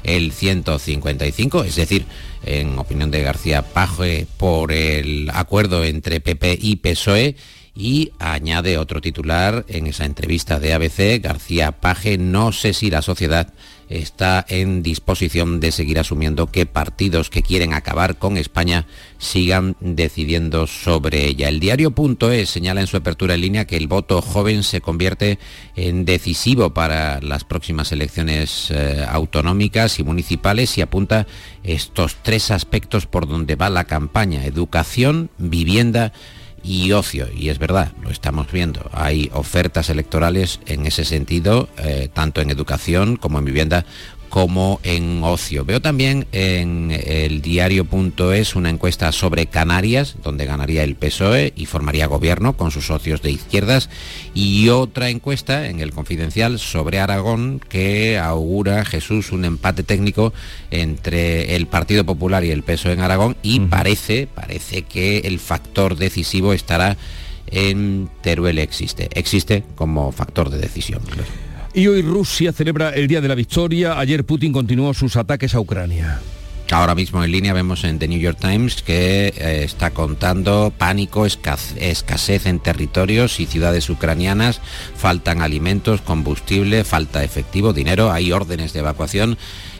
[0.07, 2.05] el 155, es decir,
[2.43, 7.35] en opinión de García Paje, por el acuerdo entre PP y PSOE.
[7.75, 13.03] Y añade otro titular en esa entrevista de ABC, García Paje, no sé si la
[13.03, 13.53] sociedad
[13.89, 18.85] está en disposición de seguir asumiendo que partidos que quieren acabar con España
[19.17, 21.49] sigan decidiendo sobre ella.
[21.49, 25.39] El diario.es señala en su apertura en línea que el voto joven se convierte
[25.75, 31.27] en decisivo para las próximas elecciones eh, autonómicas y municipales y apunta
[31.63, 36.13] estos tres aspectos por donde va la campaña, educación, vivienda
[36.67, 37.27] y ocio.
[37.33, 38.89] Y es verdad, lo estamos viendo.
[38.91, 43.85] Hay ofertas electorales en ese sentido, eh, tanto en educación como en vivienda
[44.29, 45.65] como en ocio.
[45.65, 52.07] Veo también en el diario.es una encuesta sobre Canarias, donde ganaría el PSOE y formaría
[52.07, 53.89] gobierno con sus socios de izquierdas,
[54.33, 60.33] y otra encuesta en el Confidencial sobre Aragón que augura Jesús un empate técnico
[60.71, 65.95] entre el Partido Popular y el PSOE en Aragón y parece, parece que el factor
[65.95, 66.97] decisivo estará
[67.47, 71.01] en Teruel existe, existe como factor de decisión.
[71.77, 73.99] Y hoy Rusia celebra el Día de la Victoria.
[73.99, 76.19] Ayer Putin continuó sus ataques a Ucrania.
[76.71, 81.27] Ahora mismo en línea vemos en The New York Times que eh, está contando pánico,
[81.27, 84.59] escasez en territorios y ciudades ucranianas,
[84.95, 89.37] faltan alimentos, combustible, falta efectivo, dinero, hay órdenes de evacuación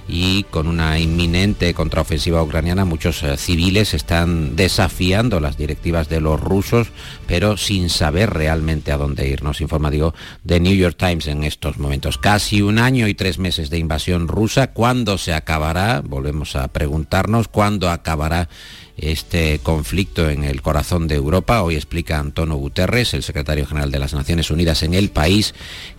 [0.08, 6.39] y con una inminente contraofensiva ucraniana muchos eh, civiles están desafiando las directivas de los
[6.39, 6.88] rusos,
[7.28, 9.43] pero sin saber realmente a dónde ir.
[9.43, 10.13] Nos informa, digo,
[10.46, 12.17] The New York Times en estos momentos.
[12.17, 14.72] Casi un año y tres meses de invasión rusa.
[14.74, 16.02] ¿Cuándo se acabará?
[16.02, 18.50] Volvemos a preguntarnos cuándo acabará
[18.97, 21.62] este conflicto en el corazón de Europa.
[21.62, 25.53] Hoy explica Antonio Guterres, el secretario general de las Naciones Unidas en el país,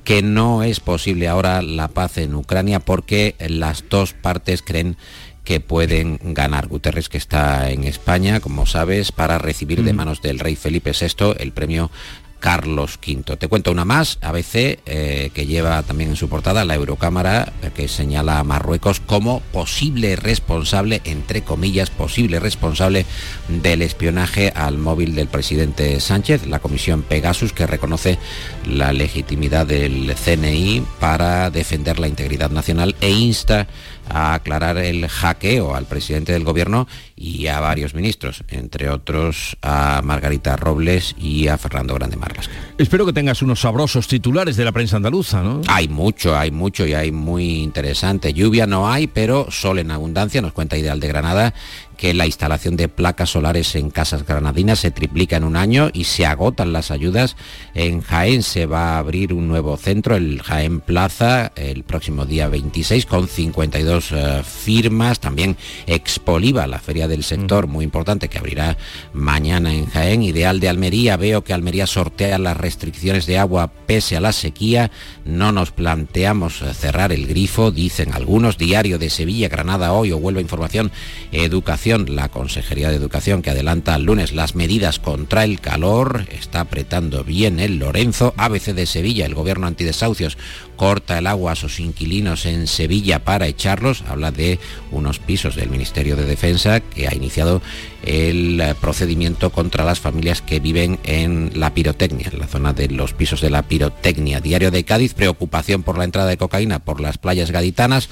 [0.05, 4.97] que no es posible ahora la paz en Ucrania porque las dos partes creen
[5.45, 6.67] que pueden ganar.
[6.67, 11.37] Guterres, que está en España, como sabes, para recibir de manos del rey Felipe VI
[11.39, 11.91] el premio
[12.39, 13.37] Carlos V.
[13.37, 17.89] Te cuento una más, ABC, eh, que lleva también en su portada la Eurocámara, que
[17.89, 23.07] señala a Marruecos como posible responsable, entre comillas, posible responsable
[23.49, 28.19] del espionaje al móvil del presidente Sánchez, la comisión Pegasus, que reconoce
[28.67, 33.67] la legitimidad del CNI para defender la integridad nacional e insta
[34.11, 40.01] a aclarar el hackeo al presidente del gobierno y a varios ministros, entre otros a
[40.05, 42.55] Margarita Robles y a Fernando Grande Marlasca.
[42.79, 45.63] Espero que tengas unos sabrosos titulares de la prensa andaluza, ¿no?
[45.69, 48.33] Hay mucho, hay mucho y hay muy interesante.
[48.33, 51.55] Lluvia no hay, pero sol en abundancia, nos cuenta Ideal de Granada,
[51.99, 56.05] que la instalación de placas solares en casas granadinas se triplica en un año y
[56.05, 57.37] se agotan las ayudas.
[57.75, 62.49] En Jaén se va a abrir un nuevo centro, el Jaén Plaza, el próximo día
[62.49, 65.19] 26 con 52 eh, firmas.
[65.19, 65.57] También
[65.89, 68.79] Expoliva, la feria del sector muy importante que abrirá
[69.13, 70.23] mañana en Jaén.
[70.23, 74.93] Ideal de Almería, veo que Almería sortea las restricciones de agua pese a la sequía.
[75.25, 78.57] No nos planteamos cerrar el grifo, dicen algunos.
[78.57, 80.93] Diario de Sevilla, Granada hoy o vuelve información,
[81.33, 86.61] educación la Consejería de Educación que adelanta el lunes las medidas contra el calor, está
[86.61, 90.37] apretando bien el Lorenzo, ABC de Sevilla, el gobierno antidesahucios
[90.77, 94.61] corta el agua a sus inquilinos en Sevilla para echarlos, habla de
[94.93, 97.63] unos pisos del Ministerio de Defensa que ha iniciado
[98.05, 103.13] el procedimiento contra las familias que viven en la pirotecnia, en la zona de los
[103.13, 104.41] pisos de la pirotecnia.
[104.41, 108.09] Diario de Cádiz, preocupación por la entrada de cocaína por las playas gaditanas,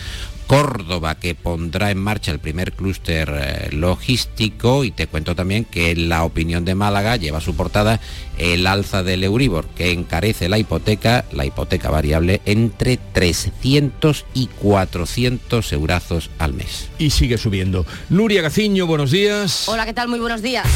[0.46, 4.84] Córdoba, que pondrá en marcha el primer clúster eh, logístico.
[4.84, 8.00] Y te cuento también que la opinión de Málaga lleva su portada
[8.38, 15.72] el alza del Euribor, que encarece la hipoteca, la hipoteca variable, entre 300 y 400
[15.72, 16.88] eurazos al mes.
[16.98, 17.86] Y sigue subiendo.
[18.08, 19.68] Nuria Gaciño, buenos días.
[19.68, 20.08] Hola, ¿qué tal?
[20.08, 20.66] Muy buenos días.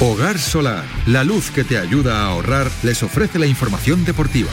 [0.00, 4.50] Hogar Solar, la luz que te ayuda a ahorrar, les ofrece la información deportiva.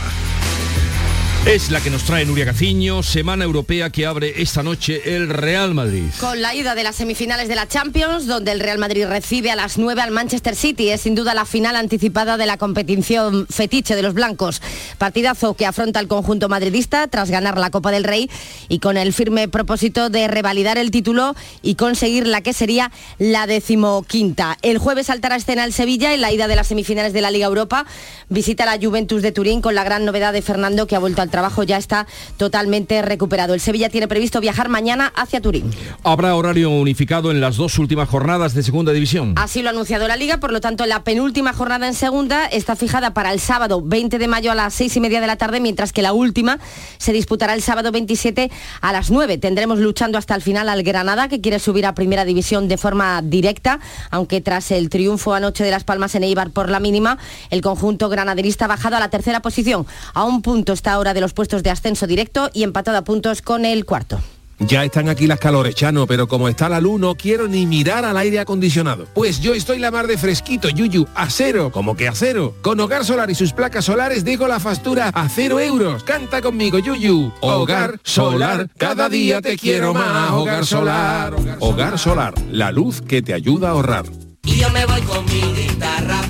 [1.46, 5.74] Es la que nos trae Nuria Gaciño, semana europea que abre esta noche el Real
[5.74, 6.04] Madrid.
[6.20, 9.56] Con la ida de las semifinales de la Champions, donde el Real Madrid recibe a
[9.56, 13.96] las 9 al Manchester City, es sin duda la final anticipada de la competición fetiche
[13.96, 14.62] de los blancos.
[14.98, 18.30] Partidazo que afronta el conjunto madridista tras ganar la Copa del Rey
[18.68, 23.48] y con el firme propósito de revalidar el título y conseguir la que sería la
[23.48, 24.58] decimoquinta.
[24.62, 27.48] El jueves saltará escena el Sevilla en la ida de las semifinales de la Liga
[27.48, 27.86] Europa.
[28.28, 31.29] Visita la Juventus de Turín con la gran novedad de Fernando que ha vuelto al
[31.30, 33.54] trabajo ya está totalmente recuperado.
[33.54, 35.72] El Sevilla tiene previsto viajar mañana hacia Turín.
[36.04, 39.34] Habrá horario unificado en las dos últimas jornadas de segunda división.
[39.38, 42.76] Así lo ha anunciado la Liga, por lo tanto la penúltima jornada en segunda está
[42.76, 45.60] fijada para el sábado 20 de mayo a las seis y media de la tarde,
[45.60, 46.60] mientras que la última
[46.98, 49.38] se disputará el sábado 27 a las 9.
[49.38, 53.22] Tendremos luchando hasta el final al Granada, que quiere subir a primera división de forma
[53.22, 53.80] directa,
[54.12, 57.18] aunque tras el triunfo anoche de Las Palmas en Eibar por la mínima,
[57.50, 59.86] el conjunto granaderista ha bajado a la tercera posición.
[60.14, 63.42] A un punto está ahora de los puestos de ascenso directo y empatado a puntos
[63.42, 64.20] con el cuarto.
[64.60, 68.04] Ya están aquí las calores, Chano, pero como está la luz no quiero ni mirar
[68.04, 69.08] al aire acondicionado.
[69.14, 72.54] Pues yo estoy la mar de fresquito, Yuyu, a cero, como que a cero.
[72.62, 76.04] Con Hogar Solar y sus placas solares dejo la factura a cero euros.
[76.04, 77.32] Canta conmigo, Yuyu.
[77.40, 80.32] Hogar Solar, cada día te quiero más.
[80.32, 81.36] Hogar Solar.
[81.60, 84.06] Hogar Solar, la luz que te ayuda a ahorrar.
[84.44, 86.22] Y yo me voy con mi guitarra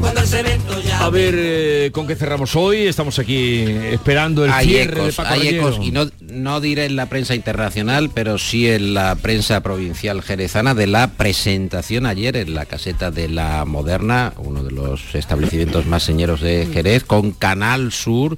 [0.00, 0.69] cuando el cemento.
[1.00, 2.86] A ver, eh, ¿con qué cerramos hoy?
[2.86, 6.86] Estamos aquí esperando el hay cierre ecos, de Paco hay ecos y no, no diré
[6.86, 12.36] en la prensa internacional, pero sí en la prensa provincial jerezana de la presentación ayer
[12.36, 17.32] en la caseta de la Moderna, uno de los establecimientos más señeros de Jerez, con
[17.32, 18.36] Canal Sur.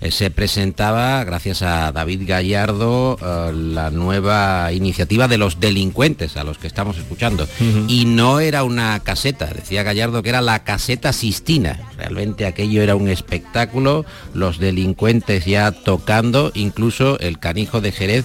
[0.00, 6.44] Eh, se presentaba, gracias a David Gallardo, eh, la nueva iniciativa de los delincuentes a
[6.44, 7.48] los que estamos escuchando.
[7.88, 11.78] Y no era una caseta, decía Gallardo que era la caseta Sistina.
[11.96, 18.24] Realmente aquello era un espectáculo, los delincuentes ya tocando, incluso el canijo de Jerez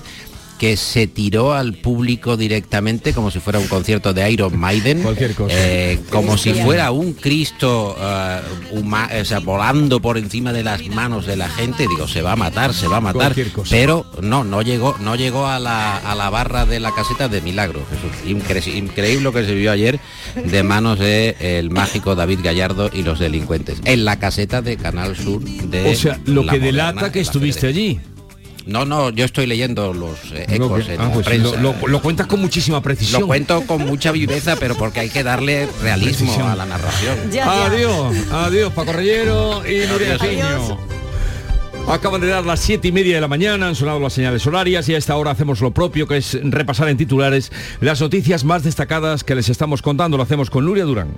[0.58, 5.04] que se tiró al público directamente como si fuera un concierto de Iron Maiden,
[5.50, 8.40] eh, como si fuera un Cristo eh,
[8.72, 11.88] huma- o sea, volando por encima de las manos de la gente.
[11.88, 13.34] Digo, se va a matar, se va a matar.
[13.34, 13.70] Cualquier cosa.
[13.70, 17.40] Pero no, no llegó, no llegó a la, a la barra de la caseta de
[17.42, 17.82] milagro.
[17.92, 18.26] Jesús.
[18.28, 20.00] Incre- increíble lo que se vio ayer
[20.44, 23.78] de manos de el mágico David Gallardo y los delincuentes.
[23.86, 27.20] En la caseta de Canal Sur de O sea, lo La que Moderna, delata que
[27.20, 28.00] de estuviste allí.
[28.68, 31.56] No, no, yo estoy leyendo los eh, Lo ecos que- en ah, la pues prensa.
[31.62, 33.22] lo, lo- lo cuentas con muchísima precisión.
[33.22, 36.50] Lo cuento con mucha viveza, pero porque hay que darle realismo Precisión.
[36.50, 37.16] a la narración.
[37.44, 40.18] Adiós, adiós Paco Reyero y Nuria.
[41.90, 44.90] Acaban de dar las siete y media de la mañana, han sonado las señales horarias
[44.90, 47.50] y a esta hora hacemos lo propio, que es repasar en titulares
[47.80, 50.18] las noticias más destacadas que les estamos contando.
[50.18, 51.14] Lo hacemos con Nuria Durán.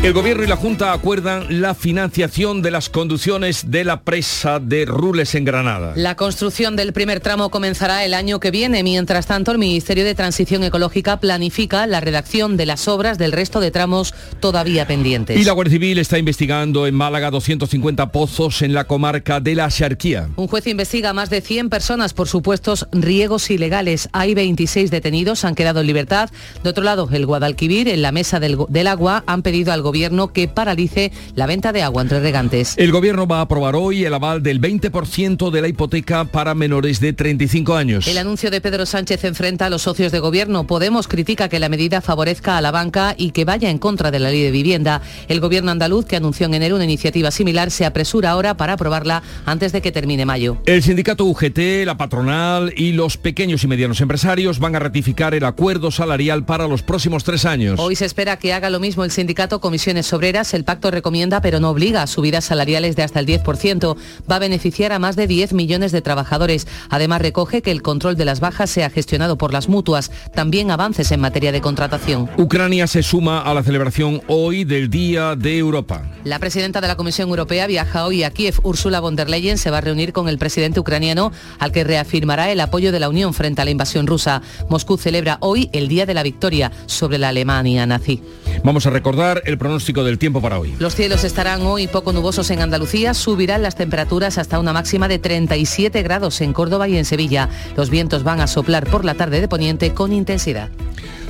[0.00, 4.84] El Gobierno y la Junta acuerdan la financiación de las conducciones de la presa de
[4.84, 5.92] Rules en Granada.
[5.96, 8.84] La construcción del primer tramo comenzará el año que viene.
[8.84, 13.58] Mientras tanto, el Ministerio de Transición Ecológica planifica la redacción de las obras del resto
[13.58, 15.36] de tramos todavía pendientes.
[15.36, 19.64] Y la Guardia Civil está investigando en Málaga 250 pozos en la comarca de la
[19.64, 20.28] Axarquía.
[20.36, 24.08] Un juez investiga a más de 100 personas por supuestos riegos ilegales.
[24.12, 26.30] Hay 26 detenidos, han quedado en libertad.
[26.62, 29.97] De otro lado, el Guadalquivir, en la mesa del, del agua, han pedido al gobierno
[30.32, 32.74] que paralice la venta de agua entre regantes.
[32.76, 37.00] El gobierno va a aprobar hoy el aval del 20% de la hipoteca para menores
[37.00, 38.06] de 35 años.
[38.06, 40.66] El anuncio de Pedro Sánchez enfrenta a los socios de gobierno.
[40.66, 44.20] Podemos critica que la medida favorezca a la banca y que vaya en contra de
[44.20, 45.02] la ley de vivienda.
[45.26, 49.22] El gobierno andaluz, que anunció en enero una iniciativa similar, se apresura ahora para aprobarla
[49.46, 50.58] antes de que termine mayo.
[50.66, 55.44] El sindicato UGT, la patronal y los pequeños y medianos empresarios van a ratificar el
[55.44, 57.80] acuerdo salarial para los próximos tres años.
[57.80, 60.54] Hoy se espera que haga lo mismo el sindicato Comisiones Obreras.
[60.54, 63.96] El pacto recomienda, pero no obliga, a subidas salariales de hasta el 10%.
[64.28, 66.66] Va a beneficiar a más de 10 millones de trabajadores.
[66.90, 70.10] Además, recoge que el control de las bajas sea gestionado por las mutuas.
[70.34, 72.28] También avances en materia de contratación.
[72.36, 76.02] Ucrania se suma a la celebración hoy del Día de Europa.
[76.24, 78.56] La presidenta de la Comisión Europea viaja hoy a Kiev.
[78.64, 82.50] Ursula von der Leyen se va a reunir con el presidente ucraniano, al que reafirmará
[82.50, 84.42] el apoyo de la Unión frente a la invasión rusa.
[84.68, 88.20] Moscú celebra hoy el Día de la Victoria sobre la Alemania nazi.
[88.64, 90.74] Vamos a recordar el pronóstico del tiempo para hoy.
[90.78, 95.18] Los cielos estarán hoy poco nubosos en Andalucía, subirán las temperaturas hasta una máxima de
[95.18, 97.50] 37 grados en Córdoba y en Sevilla.
[97.76, 100.70] Los vientos van a soplar por la tarde de poniente con intensidad.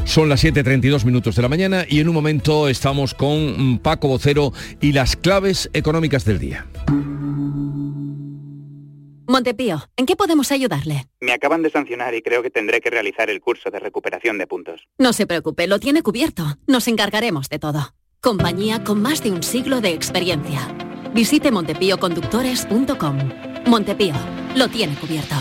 [0.04, 4.52] Son las 7.32 minutos de la mañana y en un momento estamos con Paco Vocero
[4.80, 6.64] y las claves económicas del día.
[9.26, 11.08] Montepío, ¿en qué podemos ayudarle?
[11.20, 14.46] Me acaban de sancionar y creo que tendré que realizar el curso de recuperación de
[14.46, 14.86] puntos.
[14.96, 16.56] No se preocupe, lo tiene cubierto.
[16.68, 17.97] Nos encargaremos de todo.
[18.20, 20.74] Compañía con más de un siglo de experiencia.
[21.14, 23.18] Visite montepíoconductores.com.
[23.66, 24.14] Montepío,
[24.56, 25.36] lo tiene cubierto.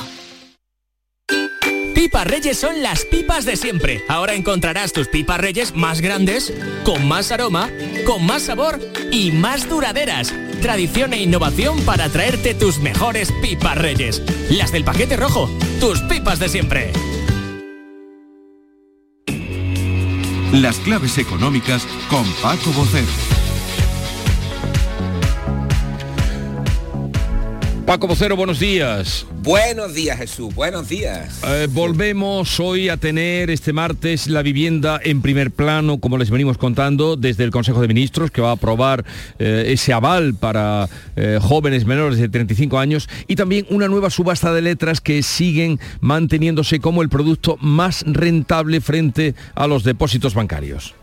[1.95, 4.03] Pipas Reyes son las pipas de siempre.
[4.07, 6.53] Ahora encontrarás tus pipas Reyes más grandes,
[6.85, 7.71] con más aroma,
[8.05, 8.79] con más sabor
[9.11, 10.31] y más duraderas.
[10.61, 14.21] Tradición e innovación para traerte tus mejores pipas Reyes.
[14.51, 16.93] Las del paquete rojo, tus pipas de siempre.
[20.51, 23.36] Las claves económicas con Paco Bocero.
[27.87, 29.25] Paco Vocero, buenos días.
[29.41, 30.53] Buenos días, Jesús.
[30.53, 31.41] Buenos días.
[31.47, 36.57] Eh, volvemos hoy a tener este martes la vivienda en primer plano, como les venimos
[36.57, 39.05] contando, desde el Consejo de Ministros, que va a aprobar
[39.39, 44.53] eh, ese aval para eh, jóvenes menores de 35 años, y también una nueva subasta
[44.53, 50.93] de letras que siguen manteniéndose como el producto más rentable frente a los depósitos bancarios.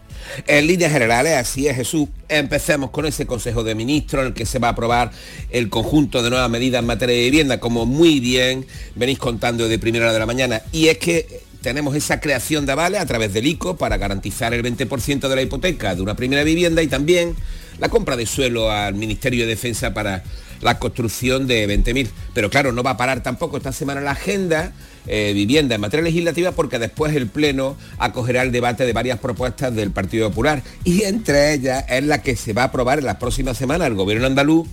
[0.46, 2.08] En líneas generales, así es Jesús.
[2.28, 5.10] Empecemos con ese Consejo de Ministros en el que se va a aprobar
[5.50, 9.78] el conjunto de nuevas medidas en materia de vivienda, como muy bien venís contando de
[9.78, 10.62] primera hora de la mañana.
[10.72, 14.62] Y es que tenemos esa creación de avales a través del ICO para garantizar el
[14.62, 17.34] 20% de la hipoteca de una primera vivienda y también
[17.78, 20.22] la compra de suelo al Ministerio de Defensa para
[20.64, 22.08] la construcción de 20.000.
[22.32, 24.72] Pero claro, no va a parar tampoco esta semana la agenda
[25.06, 29.74] eh, vivienda en materia legislativa porque después el Pleno acogerá el debate de varias propuestas
[29.74, 33.16] del Partido Popular y entre ellas es la que se va a aprobar en las
[33.16, 34.66] próximas semanas el Gobierno andaluz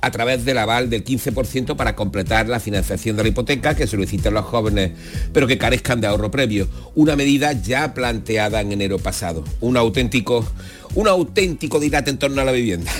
[0.00, 4.34] a través del aval del 15% para completar la financiación de la hipoteca que soliciten
[4.34, 4.92] los jóvenes,
[5.32, 6.68] pero que carezcan de ahorro previo.
[6.94, 9.44] Una medida ya planteada en enero pasado.
[9.60, 10.44] Un auténtico
[10.94, 12.92] un auténtico dilate en torno a la vivienda.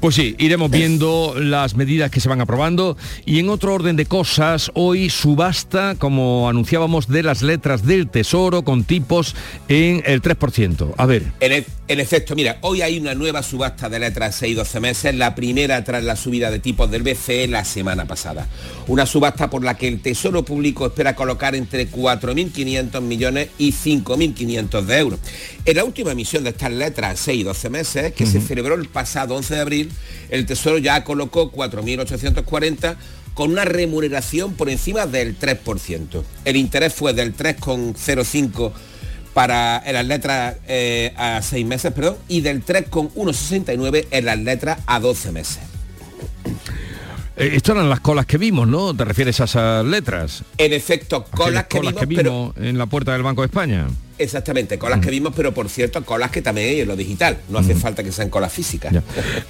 [0.00, 4.06] Pues sí, iremos viendo las medidas que se van aprobando y en otro orden de
[4.06, 9.34] cosas, hoy subasta, como anunciábamos, de las letras del Tesoro con tipos
[9.68, 10.94] en el 3%.
[10.96, 11.24] A ver.
[11.40, 14.80] En, e, en efecto, mira, hoy hay una nueva subasta de letras 6 y 12
[14.80, 18.46] meses, la primera tras la subida de tipos del BCE la semana pasada.
[18.86, 24.82] Una subasta por la que el Tesoro Público espera colocar entre 4.500 millones y 5.500
[24.82, 25.20] de euros.
[25.64, 28.88] En la última emisión de estas letras 6 y 12 meses, que se celebró el
[28.88, 29.92] pasado 11 de abril,
[30.30, 32.96] el Tesoro ya colocó 4.840
[33.34, 36.22] con una remuneración por encima del 3%.
[36.44, 38.72] El interés fue del 3,05
[39.32, 44.80] para en las letras eh, a 6 meses, perdón, y del 3,169 en las letras
[44.86, 45.67] a 12 meses.
[47.38, 48.94] Eh, estas eran las colas que vimos, ¿no?
[48.94, 50.42] ¿Te refieres a esas letras?
[50.58, 53.86] En efecto, colas, que, colas vimos, que vimos en la puerta del Banco de España.
[54.18, 57.38] Exactamente, colas que vimos, pero por cierto, colas que también hay en lo digital.
[57.48, 58.92] No hace falta que sean colas físicas.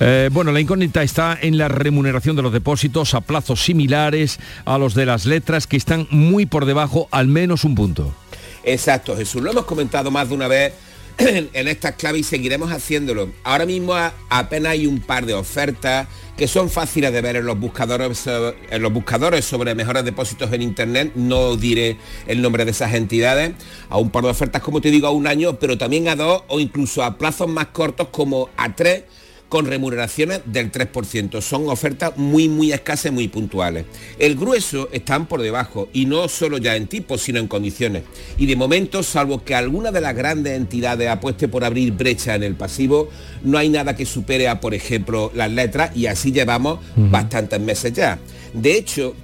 [0.01, 4.77] Eh, bueno, la incógnita está en la remuneración de los depósitos a plazos similares a
[4.77, 8.15] los de las letras que están muy por debajo, al menos un punto.
[8.63, 9.43] Exacto, Jesús.
[9.43, 10.75] Lo hemos comentado más de una vez
[11.53, 13.31] en estas claves y seguiremos haciéndolo.
[13.43, 13.95] Ahora mismo
[14.29, 16.07] apenas hay un par de ofertas
[16.37, 18.25] que son fáciles de ver en los buscadores,
[18.71, 21.13] en los buscadores sobre mejores depósitos en internet.
[21.17, 21.97] No diré
[22.29, 23.53] el nombre de esas entidades.
[23.91, 26.45] A un par de ofertas, como te digo, a un año, pero también a dos
[26.47, 29.03] o incluso a plazos más cortos como a tres
[29.49, 31.41] con remuneraciones del 3%.
[31.41, 33.87] Son ofertas muy, muy escasas, muy puntuales.
[34.19, 38.03] El grueso están por debajo y no solo ya en tipos, sino en condiciones.
[38.37, 42.43] Y de momento, salvo que alguna de las grandes entidades apueste por abrir brecha en
[42.43, 43.09] el pasivo,
[43.43, 47.93] no hay nada que supere a, por ejemplo, las letras y así llevamos bastantes meses
[47.93, 48.19] ya.
[48.53, 49.15] De hecho,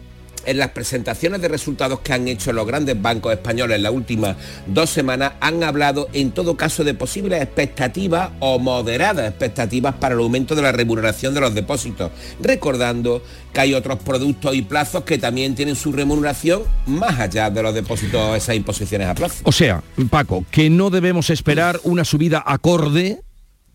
[0.47, 4.37] en las presentaciones de resultados que han hecho los grandes bancos españoles en las últimas
[4.67, 10.21] dos semanas han hablado en todo caso de posibles expectativas o moderadas expectativas para el
[10.21, 13.23] aumento de la remuneración de los depósitos, recordando
[13.53, 17.75] que hay otros productos y plazos que también tienen su remuneración más allá de los
[17.75, 19.37] depósitos, esas imposiciones a plazo.
[19.45, 23.21] O sea, Paco, que no debemos esperar una subida acorde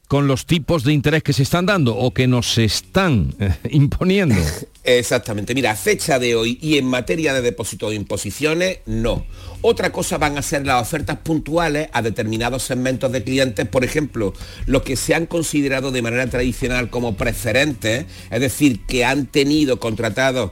[0.10, 4.36] con los tipos de interés que se están dando o que nos están eh, imponiendo.
[4.84, 5.54] Exactamente.
[5.54, 9.26] Mira, a fecha de hoy y en materia de depósitos de imposiciones, no.
[9.62, 14.34] Otra cosa van a ser las ofertas puntuales a determinados segmentos de clientes, por ejemplo,
[14.68, 19.80] los que se han considerado de manera tradicional como preferentes, es decir, que han tenido
[19.80, 20.52] contratados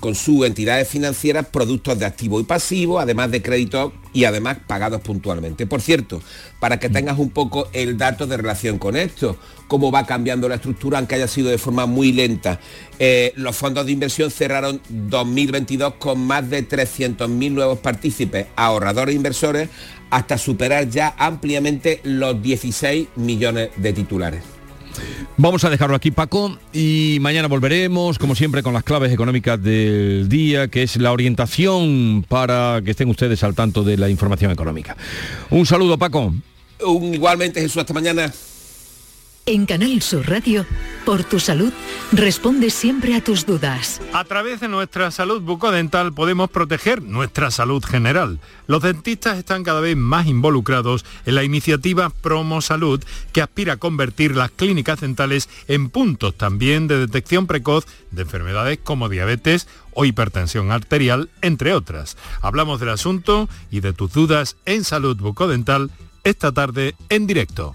[0.00, 5.00] con sus entidades financieras productos de activo y pasivo, además de créditos y además pagados
[5.00, 5.66] puntualmente.
[5.66, 6.20] Por cierto,
[6.60, 9.38] para que tengas un poco el dato de relación con esto,
[9.72, 12.60] cómo va cambiando la estructura, aunque haya sido de forma muy lenta.
[12.98, 19.16] Eh, los fondos de inversión cerraron 2022 con más de 300.000 nuevos partícipes, ahorradores e
[19.16, 19.70] inversores,
[20.10, 24.42] hasta superar ya ampliamente los 16 millones de titulares.
[25.38, 30.28] Vamos a dejarlo aquí, Paco, y mañana volveremos, como siempre, con las claves económicas del
[30.28, 34.98] día, que es la orientación para que estén ustedes al tanto de la información económica.
[35.48, 36.34] Un saludo, Paco.
[36.78, 38.30] igualmente, Jesús, hasta mañana.
[39.44, 40.64] En Canal Sur Radio,
[41.04, 41.72] por tu salud,
[42.12, 44.00] responde siempre a tus dudas.
[44.12, 48.38] A través de nuestra salud bucodental podemos proteger nuestra salud general.
[48.68, 53.78] Los dentistas están cada vez más involucrados en la iniciativa Promo Salud, que aspira a
[53.78, 60.04] convertir las clínicas dentales en puntos también de detección precoz de enfermedades como diabetes o
[60.04, 62.16] hipertensión arterial, entre otras.
[62.42, 65.90] Hablamos del asunto y de tus dudas en salud bucodental
[66.22, 67.74] esta tarde en directo.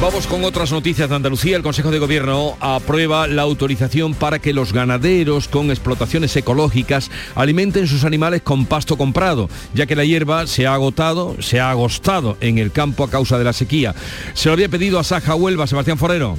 [0.00, 1.56] Vamos con otras noticias de Andalucía.
[1.56, 7.86] El Consejo de Gobierno aprueba la autorización para que los ganaderos con explotaciones ecológicas alimenten
[7.86, 12.36] sus animales con pasto comprado, ya que la hierba se ha agotado, se ha agostado
[12.40, 13.94] en el campo a causa de la sequía.
[14.34, 16.36] Se lo había pedido a Saja Huelva, Sebastián Forero.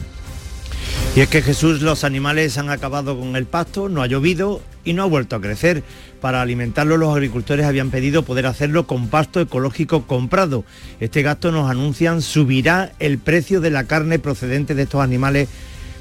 [1.15, 4.91] Y es que Jesús, los animales han acabado con el pasto, no ha llovido y
[4.91, 5.81] no ha vuelto a crecer.
[6.19, 10.65] Para alimentarlo los agricultores habían pedido poder hacerlo con pasto ecológico comprado.
[10.99, 15.47] Este gasto nos anuncian subirá el precio de la carne procedente de estos animales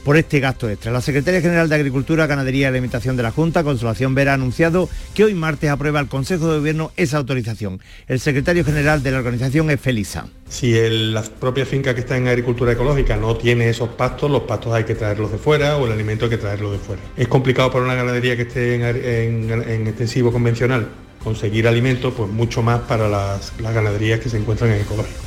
[0.04, 0.92] por este gasto extra.
[0.92, 4.88] La secretaria general de Agricultura, Ganadería y Alimentación de la Junta, Consolación Vera, ha anunciado
[5.14, 7.80] que hoy martes aprueba el Consejo de Gobierno esa autorización.
[8.06, 10.26] El secretario general de la organización es Felisa.
[10.48, 14.74] Si la propia finca que está en agricultura ecológica no tiene esos pastos, los pastos
[14.74, 17.00] hay que traerlos de fuera o el alimento hay que traerlo de fuera.
[17.16, 18.82] Es complicado para una ganadería que esté en,
[19.50, 20.86] en- en extensivo convencional
[21.24, 25.20] conseguir alimentos, pues mucho más para las, las ganaderías que se encuentran en ecológico.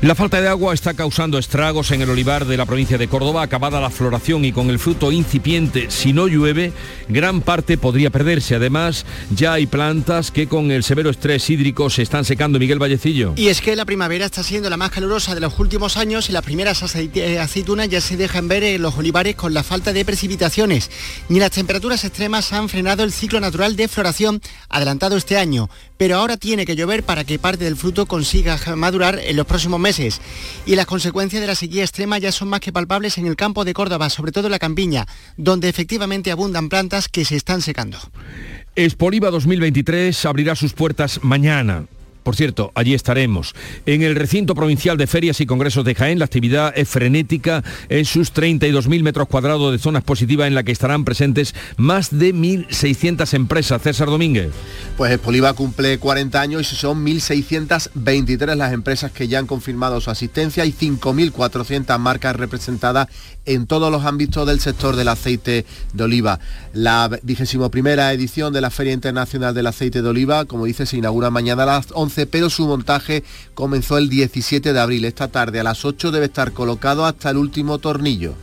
[0.00, 3.42] La falta de agua está causando estragos en el olivar de la provincia de Córdoba,
[3.42, 6.72] acabada la floración y con el fruto incipiente, si no llueve,
[7.08, 8.54] gran parte podría perderse.
[8.54, 12.60] Además, ya hay plantas que con el severo estrés hídrico se están secando.
[12.60, 13.32] Miguel Vallecillo.
[13.34, 16.32] Y es que la primavera está siendo la más calurosa de los últimos años y
[16.32, 20.04] las primeras eh, aceitunas ya se dejan ver en los olivares con la falta de
[20.04, 20.92] precipitaciones.
[21.28, 26.18] Ni las temperaturas extremas han frenado el ciclo natural de floración adelantado este año, pero
[26.18, 29.87] ahora tiene que llover para que parte del fruto consiga madurar en los próximos meses.
[30.66, 33.64] Y las consecuencias de la sequía extrema ya son más que palpables en el campo
[33.64, 35.06] de Córdoba, sobre todo en la campiña,
[35.38, 37.98] donde efectivamente abundan plantas que se están secando.
[38.76, 41.86] Expoliva 2023 abrirá sus puertas mañana.
[42.28, 43.54] Por cierto, allí estaremos.
[43.86, 48.04] En el recinto provincial de ferias y congresos de Jaén, la actividad es frenética en
[48.04, 53.32] sus 32.000 metros cuadrados de zona expositiva en la que estarán presentes más de 1.600
[53.32, 53.80] empresas.
[53.80, 54.50] César Domínguez.
[54.98, 60.10] Pues Expoliva cumple 40 años y son 1.623 las empresas que ya han confirmado su
[60.10, 63.08] asistencia y 5.400 marcas representadas
[63.48, 66.38] en todos los ámbitos del sector del aceite de oliva.
[66.72, 70.98] La vigésimo primera edición de la Feria Internacional del Aceite de Oliva, como dice, se
[70.98, 73.24] inaugura mañana a las 11, pero su montaje
[73.54, 75.04] comenzó el 17 de abril.
[75.04, 78.34] Esta tarde a las 8 debe estar colocado hasta el último tornillo.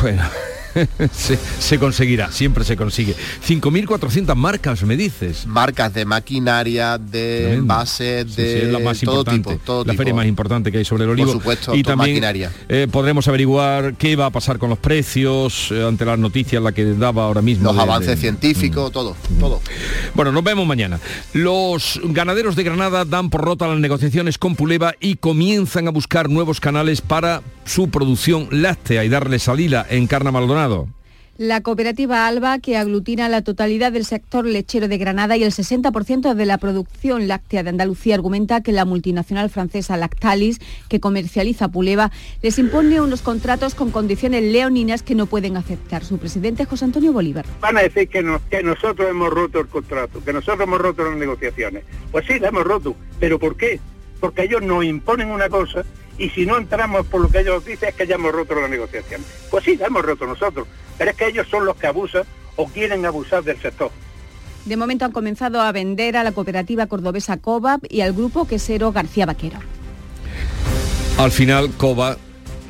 [0.00, 0.22] Bueno.
[1.12, 3.14] se, se conseguirá, siempre se consigue.
[3.46, 5.46] 5.400 marcas, me dices.
[5.46, 9.84] Marcas de maquinaria, de envases, Sí, de sí, es la más todo importante, tipo, todo
[9.84, 10.00] la tipo.
[10.00, 11.32] feria más importante que hay sobre el olivo.
[11.32, 12.52] Por supuesto, y también maquinaria.
[12.68, 16.72] eh, podremos averiguar qué va a pasar con los precios eh, ante las noticias la
[16.72, 17.64] que daba ahora mismo.
[17.64, 19.60] Los de- avances de- científicos, todo, todo.
[20.14, 21.00] Bueno, nos vemos mañana.
[21.32, 26.28] Los ganaderos de Granada dan por rota las negociaciones con Puleva y comienzan a buscar
[26.28, 30.88] nuevos canales para su producción láctea y darle salida en Carna Maldonado.
[31.38, 36.34] La cooperativa Alba, que aglutina la totalidad del sector lechero de Granada y el 60%
[36.34, 40.60] de la producción láctea de Andalucía, argumenta que la multinacional francesa Lactalis,
[40.90, 46.04] que comercializa Puleva, les impone unos contratos con condiciones leoninas que no pueden aceptar.
[46.04, 47.46] Su presidente José Antonio Bolívar.
[47.60, 51.02] Van a decir que, nos- que nosotros hemos roto el contrato, que nosotros hemos roto
[51.02, 51.84] las negociaciones.
[52.12, 52.94] Pues sí, la hemos roto.
[53.18, 53.80] ¿Pero por qué?
[54.20, 55.82] Porque ellos nos imponen una cosa
[56.22, 58.70] y si no entramos por lo que ellos dicen es que ya hemos roto las
[58.70, 59.26] negociaciones.
[59.50, 60.68] Pues sí, la hemos roto nosotros.
[60.96, 62.22] Pero es que ellos son los que abusan
[62.54, 63.90] o quieren abusar del sector.
[64.64, 68.92] De momento han comenzado a vender a la cooperativa cordobesa Cobab y al grupo quesero
[68.92, 69.58] García Vaquero.
[71.18, 72.16] Al final, Coba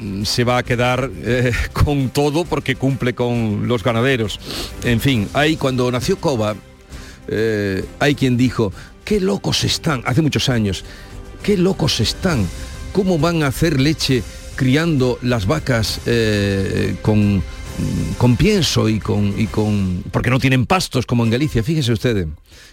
[0.00, 4.40] mm, se va a quedar eh, con todo porque cumple con los ganaderos.
[4.82, 6.56] En fin, ahí cuando nació Coba,
[7.28, 8.72] eh, hay quien dijo,
[9.04, 10.86] qué locos están, hace muchos años,
[11.42, 12.46] qué locos están,
[12.92, 14.22] cómo van a hacer leche
[14.56, 17.42] criando las vacas eh, con,
[18.18, 20.04] con pienso y con, y con...
[20.10, 22.26] porque no tienen pastos como en Galicia, fíjese ustedes.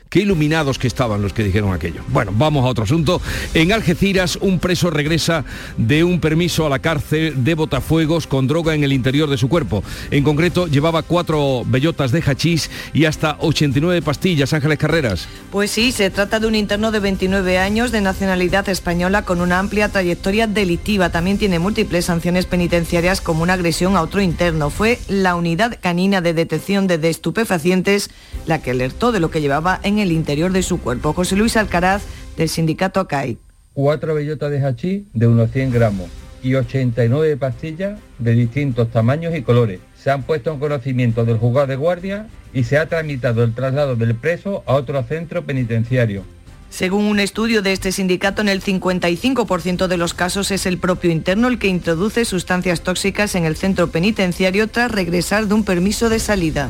[0.10, 2.01] Qué iluminados que estaban los que dijeron aquello.
[2.07, 3.22] Bueno, vamos a otro asunto.
[3.53, 5.45] En Algeciras, un preso regresa
[5.78, 9.49] de un permiso a la cárcel de Botafuegos con droga en el interior de su
[9.49, 9.84] cuerpo.
[10.10, 14.51] En concreto, llevaba cuatro bellotas de hachís y hasta 89 pastillas.
[14.51, 15.28] Ángeles Carreras.
[15.51, 19.60] Pues sí, se trata de un interno de 29 años de nacionalidad española con una
[19.60, 21.12] amplia trayectoria delictiva.
[21.12, 24.72] También tiene múltiples sanciones penitenciarias como una agresión a otro interno.
[24.72, 28.10] Fue la unidad canina de detección de estupefacientes
[28.47, 31.14] la que alertó de lo que llevaba en el interior de su cuerpo.
[31.14, 32.04] José Luis Alcaraz,
[32.38, 33.38] del sindicato CAI.
[33.74, 36.10] cuatro bellotas de hachís de unos 100 gramos
[36.41, 39.80] y 89 pastillas de distintos tamaños y colores.
[40.02, 43.95] Se han puesto en conocimiento del juzgado de guardia y se ha tramitado el traslado
[43.95, 46.24] del preso a otro centro penitenciario.
[46.70, 51.12] Según un estudio de este sindicato, en el 55% de los casos es el propio
[51.12, 56.10] interno el que introduce sustancias tóxicas en el centro penitenciario tras regresar de un permiso
[56.10, 56.70] de salida.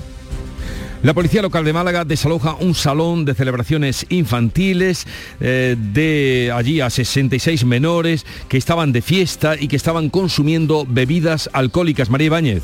[1.01, 5.07] La Policía Local de Málaga desaloja un salón de celebraciones infantiles
[5.39, 11.49] eh, de allí a 66 menores que estaban de fiesta y que estaban consumiendo bebidas
[11.53, 12.09] alcohólicas.
[12.09, 12.63] María Ibáñez.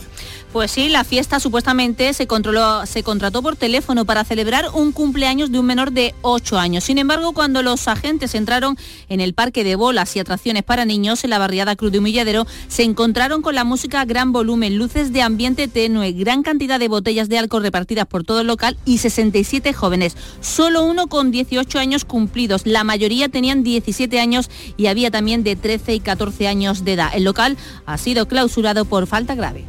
[0.51, 5.51] Pues sí, la fiesta supuestamente se, controló, se contrató por teléfono para celebrar un cumpleaños
[5.51, 6.85] de un menor de 8 años.
[6.85, 8.77] Sin embargo, cuando los agentes entraron
[9.09, 12.47] en el parque de bolas y atracciones para niños en la barriada Cruz de Humilladero,
[12.69, 16.87] se encontraron con la música a gran volumen, luces de ambiente tenue, gran cantidad de
[16.87, 20.17] botellas de alcohol repartidas por todo el local y 67 jóvenes.
[20.41, 22.65] Solo uno con 18 años cumplidos.
[22.65, 27.11] La mayoría tenían 17 años y había también de 13 y 14 años de edad.
[27.13, 29.65] El local ha sido clausurado por falta grave.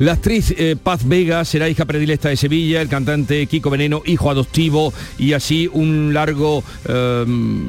[0.00, 4.28] La actriz eh, Paz Vega será hija predilecta de Sevilla, el cantante Kiko Veneno, hijo
[4.28, 7.24] adoptivo y así un largo eh,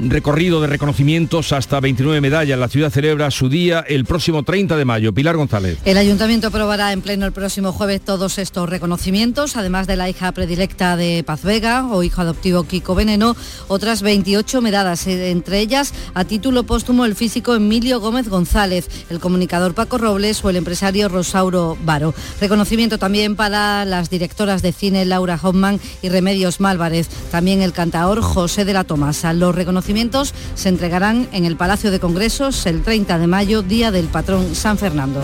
[0.07, 2.57] recorrido de reconocimientos hasta 29 medallas.
[2.57, 5.13] La ciudad celebra su día el próximo 30 de mayo.
[5.13, 5.77] Pilar González.
[5.85, 10.31] El ayuntamiento aprobará en pleno el próximo jueves todos estos reconocimientos, además de la hija
[10.31, 13.35] predilecta de Paz Vega o hijo adoptivo Kiko Veneno,
[13.67, 19.19] otras 28 medallas, eh, entre ellas a título póstumo el físico Emilio Gómez González, el
[19.19, 22.14] comunicador Paco Robles o el empresario Rosauro Varo.
[22.39, 28.21] Reconocimiento también para las directoras de cine Laura Hoffman y Remedios Málvarez, también el cantaor
[28.21, 29.33] José de la Tomasa.
[29.33, 34.05] Los reconocimientos se entregarán en el Palacio de Congresos el 30 de mayo, día del
[34.05, 35.21] patrón San Fernando.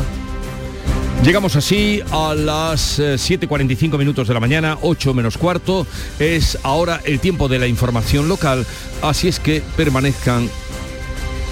[1.24, 5.86] Llegamos así a las 7.45 minutos de la mañana, 8 menos cuarto.
[6.18, 8.66] Es ahora el tiempo de la información local,
[9.04, 10.50] así es que permanezcan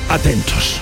[0.10, 0.82] atentos.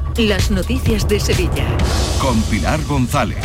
[0.17, 1.65] las noticias de Sevilla.
[2.19, 3.37] Con Pilar González.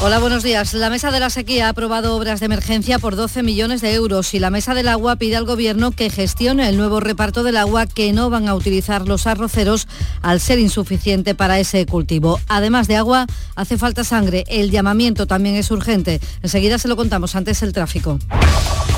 [0.00, 0.72] Hola, buenos días.
[0.72, 4.32] La Mesa de la Sequía ha aprobado obras de emergencia por 12 millones de euros
[4.34, 7.86] y la Mesa del Agua pide al Gobierno que gestione el nuevo reparto del agua
[7.86, 9.88] que no van a utilizar los arroceros
[10.22, 12.40] al ser insuficiente para ese cultivo.
[12.48, 14.44] Además de agua, hace falta sangre.
[14.48, 16.20] El llamamiento también es urgente.
[16.42, 18.18] Enseguida se lo contamos antes el tráfico.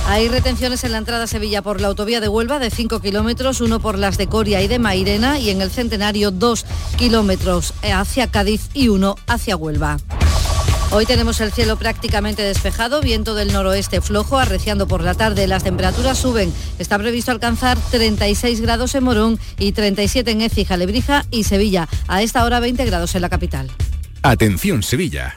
[0.08, 3.60] Hay retenciones en la entrada a Sevilla por la autovía de Huelva de 5 kilómetros,
[3.60, 6.64] uno por las de Coria y de Mairena y en el Centenario 2
[6.96, 7.05] kilómetros
[7.94, 9.98] hacia Cádiz y uno hacia Huelva.
[10.90, 15.46] Hoy tenemos el cielo prácticamente despejado, viento del noroeste flojo, arreciando por la tarde.
[15.46, 16.52] Las temperaturas suben.
[16.80, 21.88] Está previsto alcanzar 36 grados en Morón y 37 en Écija, Lebrija y Sevilla.
[22.08, 23.70] A esta hora 20 grados en la capital.
[24.22, 25.36] Atención Sevilla.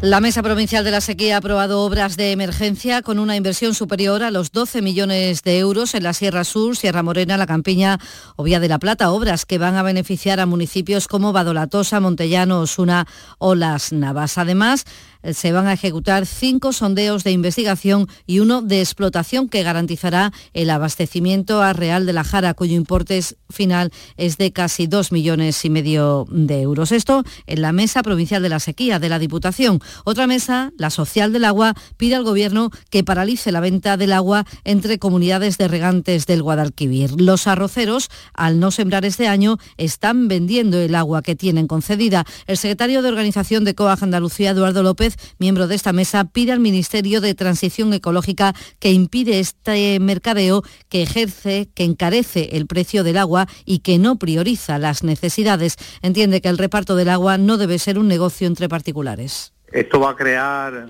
[0.00, 4.22] La Mesa Provincial de la Sequía ha aprobado obras de emergencia con una inversión superior
[4.22, 7.98] a los 12 millones de euros en la Sierra Sur, Sierra Morena, La Campiña
[8.36, 12.60] o Vía de la Plata, obras que van a beneficiar a municipios como Badolatosa, Montellano,
[12.60, 14.38] Osuna o Las Navas.
[14.38, 14.84] Además,
[15.22, 20.70] se van a ejecutar cinco sondeos de investigación y uno de explotación que garantizará el
[20.70, 25.70] abastecimiento a Real de la Jara, cuyo importe final es de casi dos millones y
[25.70, 26.92] medio de euros.
[26.92, 29.80] Esto en la Mesa Provincial de la Sequía de la Diputación.
[30.04, 34.44] Otra mesa, la Social del Agua, pide al Gobierno que paralice la venta del agua
[34.64, 37.20] entre comunidades de regantes del Guadalquivir.
[37.20, 42.24] Los arroceros, al no sembrar este año, están vendiendo el agua que tienen concedida.
[42.46, 46.60] El secretario de Organización de COAG Andalucía, Eduardo López, miembro de esta mesa, pide al
[46.60, 53.18] Ministerio de Transición Ecológica que impide este mercadeo que ejerce, que encarece el precio del
[53.18, 55.76] agua y que no prioriza las necesidades.
[56.02, 59.52] Entiende que el reparto del agua no debe ser un negocio entre particulares.
[59.72, 60.88] Esto va a crear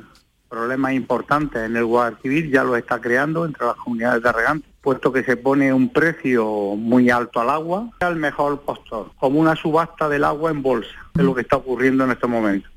[0.48, 5.12] problemas importantes en el Guadalquivir, ya lo está creando entre las comunidades de regantes, puesto
[5.12, 10.08] que se pone un precio muy alto al agua, al mejor postor, como una subasta
[10.08, 12.68] del agua en bolsa, es lo que está ocurriendo en este momento.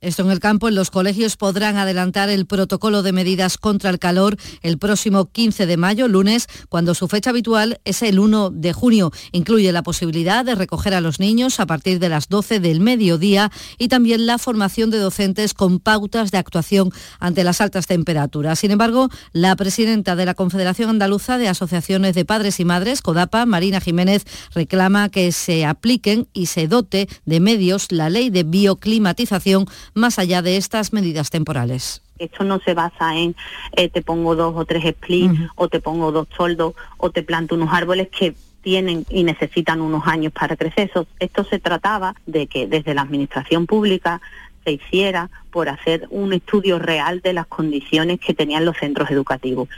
[0.00, 3.98] Esto en el campo, en los colegios podrán adelantar el protocolo de medidas contra el
[3.98, 8.72] calor el próximo 15 de mayo, lunes, cuando su fecha habitual es el 1 de
[8.72, 9.12] junio.
[9.32, 13.52] Incluye la posibilidad de recoger a los niños a partir de las 12 del mediodía
[13.76, 18.58] y también la formación de docentes con pautas de actuación ante las altas temperaturas.
[18.58, 23.44] Sin embargo, la presidenta de la Confederación Andaluza de Asociaciones de Padres y Madres, CODAPA,
[23.44, 24.24] Marina Jiménez,
[24.54, 30.42] reclama que se apliquen y se dote de medios la ley de bioclimatización más allá
[30.42, 32.02] de estas medidas temporales.
[32.18, 33.34] Esto no se basa en
[33.76, 37.54] eh, te pongo dos o tres splits o te pongo dos toldos o te planto
[37.54, 40.90] unos árboles que tienen y necesitan unos años para crecer.
[41.18, 44.20] esto se trataba de que desde la administración pública
[44.64, 49.68] se hiciera por hacer un estudio real de las condiciones que tenían los centros educativos.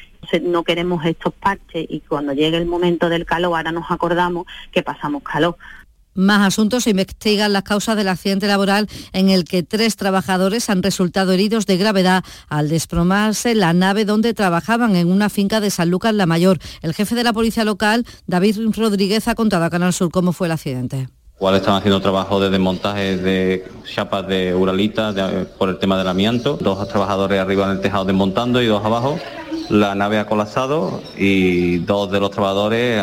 [0.42, 4.82] No queremos estos parches y cuando llegue el momento del calor, ahora nos acordamos que
[4.82, 5.56] pasamos calor.
[6.14, 10.82] Más asuntos se investigan las causas del accidente laboral en el que tres trabajadores han
[10.82, 15.90] resultado heridos de gravedad al desplomarse la nave donde trabajaban en una finca de San
[15.90, 16.58] Lucas la Mayor.
[16.82, 20.48] El jefe de la policía local, David Rodríguez, ha contado a Canal Sur cómo fue
[20.48, 21.08] el accidente.
[21.38, 25.12] Igual están haciendo trabajo de desmontaje de chapas de Uralita
[25.58, 26.56] por el tema del amianto.
[26.60, 29.18] Dos trabajadores arriba en el tejado desmontando y dos abajo
[29.72, 33.02] la nave ha colapsado y dos de los trabajadores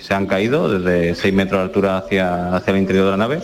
[0.00, 3.42] se han caído desde 6 metros de altura hacia, hacia el interior de la nave.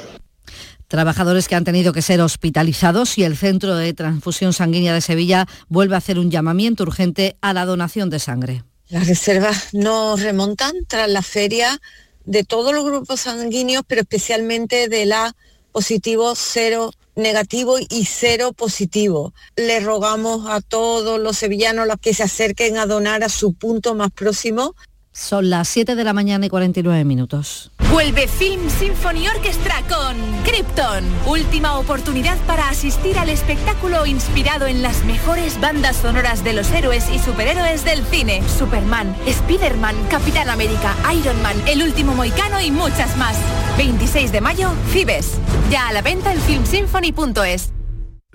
[0.89, 5.47] Trabajadores que han tenido que ser hospitalizados y el Centro de Transfusión Sanguínea de Sevilla
[5.69, 8.65] vuelve a hacer un llamamiento urgente a la donación de sangre.
[8.89, 11.81] Las reservas nos remontan tras la feria
[12.25, 15.37] de todos los grupos sanguíneos, pero especialmente de la
[15.71, 19.33] positivo, cero negativo y cero positivo.
[19.57, 24.11] Le rogamos a todos los sevillanos que se acerquen a donar a su punto más
[24.13, 24.75] próximo
[25.17, 27.71] son las 7 de la mañana y 49 minutos.
[27.91, 31.05] Vuelve Film Symphony Orchestra con Krypton.
[31.27, 37.09] Última oportunidad para asistir al espectáculo inspirado en las mejores bandas sonoras de los héroes
[37.11, 38.43] y superhéroes del cine.
[38.59, 43.39] Superman, Spider-Man, Capitán América, Iron Man, El Último Moicano y muchas más.
[43.79, 45.39] 26 de mayo, Fibes.
[45.71, 47.76] Ya a la venta en filmsymphony.es.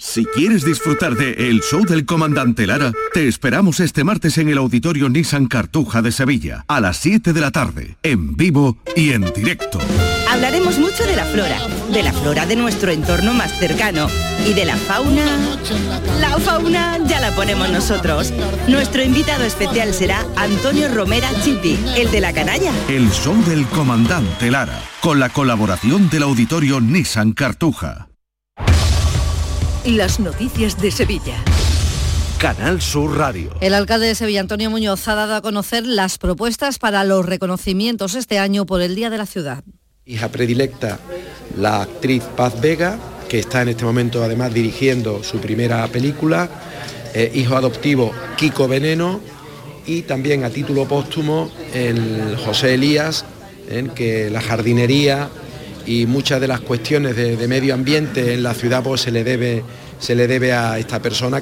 [0.04, 4.58] Si quieres disfrutar de El Show del Comandante Lara, te esperamos este martes en el
[4.58, 9.32] Auditorio Nissan Cartuja de Sevilla, a las 7 de la tarde, en vivo y en
[9.32, 9.78] directo.
[10.28, 11.60] Hablaremos mucho de la flora,
[11.93, 14.08] de la flora de nuestro entorno más cercano
[14.49, 15.24] y de la fauna...
[16.20, 18.34] La fauna ya la ponemos nosotros.
[18.68, 22.74] Nuestro invitado especial será Antonio Romera Chipi, el de la canalla.
[22.89, 28.11] El Show del Comandante Lara, con la colaboración del Auditorio Nissan Cartuja.
[29.86, 31.43] Las noticias de Sevilla.
[32.38, 33.49] Canal Sur Radio.
[33.61, 38.13] El alcalde de Sevilla, Antonio Muñoz, ha dado a conocer las propuestas para los reconocimientos
[38.13, 39.63] este año por el Día de la Ciudad.
[40.05, 40.99] Hija predilecta,
[41.57, 46.47] la actriz Paz Vega, que está en este momento además dirigiendo su primera película.
[47.15, 49.19] Eh, hijo adoptivo, Kiko Veneno.
[49.88, 53.25] Y también a título póstumo, el José Elías,
[53.67, 55.32] en que la jardinería
[55.86, 59.63] y muchas de las cuestiones de, medio ambiente en la ciudad pues, se, le debe,
[59.99, 61.41] se le debe a esta persona.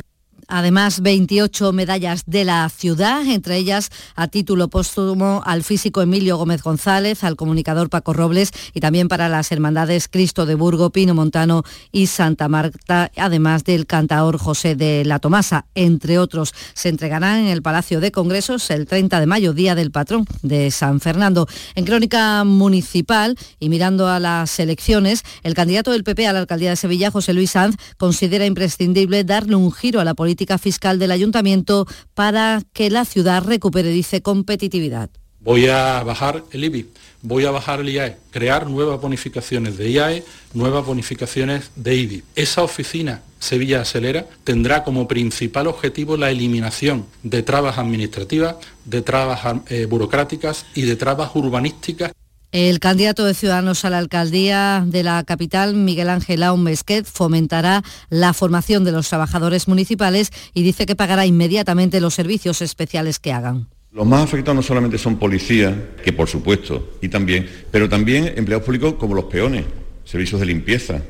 [0.49, 6.63] Además, 28 medallas de la ciudad, entre ellas a título póstumo al físico Emilio Gómez
[6.63, 11.61] González, al comunicador Paco Robles y también para las hermandades Cristo de Burgo, Pino Montano
[11.91, 16.55] y Santa Marta, además del cantaor José de la Tomasa, entre otros.
[16.73, 20.71] Se entregarán en el Palacio de Congresos el 30 de mayo, día del patrón de
[20.71, 21.47] San Fernando.
[21.75, 26.71] En crónica municipal y mirando a las elecciones, el candidato del PP a la alcaldía
[26.71, 31.11] de Sevilla, José Luis Sanz, considera imprescindible darle un giro a la política fiscal del
[31.11, 35.09] ayuntamiento para que la ciudad recupere, dice, competitividad.
[35.41, 36.87] Voy a bajar el IBI,
[37.21, 42.23] voy a bajar el IAE, crear nuevas bonificaciones de IAE, nuevas bonificaciones de IBI.
[42.35, 49.39] Esa oficina Sevilla Acelera tendrá como principal objetivo la eliminación de trabas administrativas, de trabas
[49.69, 52.11] eh, burocráticas y de trabas urbanísticas
[52.51, 57.83] el candidato de Ciudadanos a la alcaldía de la capital, Miguel Ángel Aun Mesquet, fomentará
[58.09, 63.33] la formación de los trabajadores municipales y dice que pagará inmediatamente los servicios especiales que
[63.33, 63.67] hagan.
[63.91, 68.65] Los más afectados no solamente son policías, que por supuesto, y también, pero también empleados
[68.65, 69.65] públicos como los peones,
[70.05, 71.01] servicios de limpieza,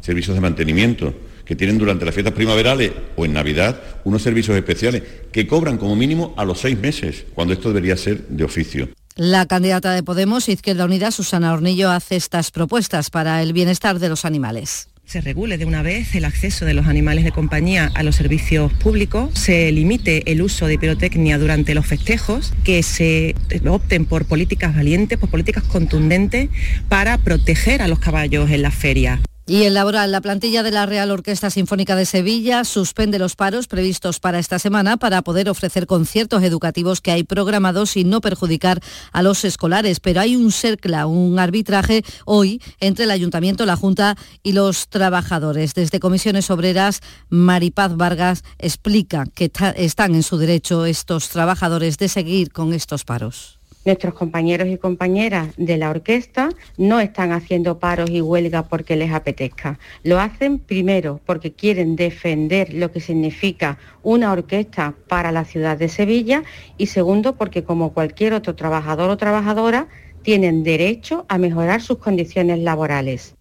[0.00, 5.02] servicios de mantenimiento, que tienen durante las fiestas primaverales o en Navidad unos servicios especiales
[5.30, 8.88] que cobran como mínimo a los seis meses, cuando esto debería ser de oficio.
[9.16, 14.10] La candidata de Podemos, Izquierda Unida, Susana Hornillo, hace estas propuestas para el bienestar de
[14.10, 18.02] los animales se regule de una vez el acceso de los animales de compañía a
[18.02, 23.36] los servicios públicos, se limite el uso de pirotecnia durante los festejos, que se
[23.68, 26.48] opten por políticas valientes, por políticas contundentes
[26.88, 29.20] para proteger a los caballos en las ferias.
[29.48, 33.68] Y en laboral, la plantilla de la Real Orquesta Sinfónica de Sevilla suspende los paros
[33.68, 38.80] previstos para esta semana para poder ofrecer conciertos educativos que hay programados y no perjudicar
[39.12, 40.00] a los escolares.
[40.00, 45.74] Pero hay un cercla, un arbitraje hoy entre el Ayuntamiento, la Junta y los trabajadores.
[45.74, 52.50] Desde Comisiones Obreras, Maripaz Vargas explica que están en su derecho estos trabajadores de seguir
[52.50, 53.55] con estos paros.
[53.86, 59.12] Nuestros compañeros y compañeras de la orquesta no están haciendo paros y huelga porque les
[59.12, 59.78] apetezca.
[60.02, 65.88] Lo hacen primero porque quieren defender lo que significa una orquesta para la ciudad de
[65.88, 66.42] Sevilla
[66.76, 69.86] y segundo porque como cualquier otro trabajador o trabajadora
[70.22, 73.36] tienen derecho a mejorar sus condiciones laborales.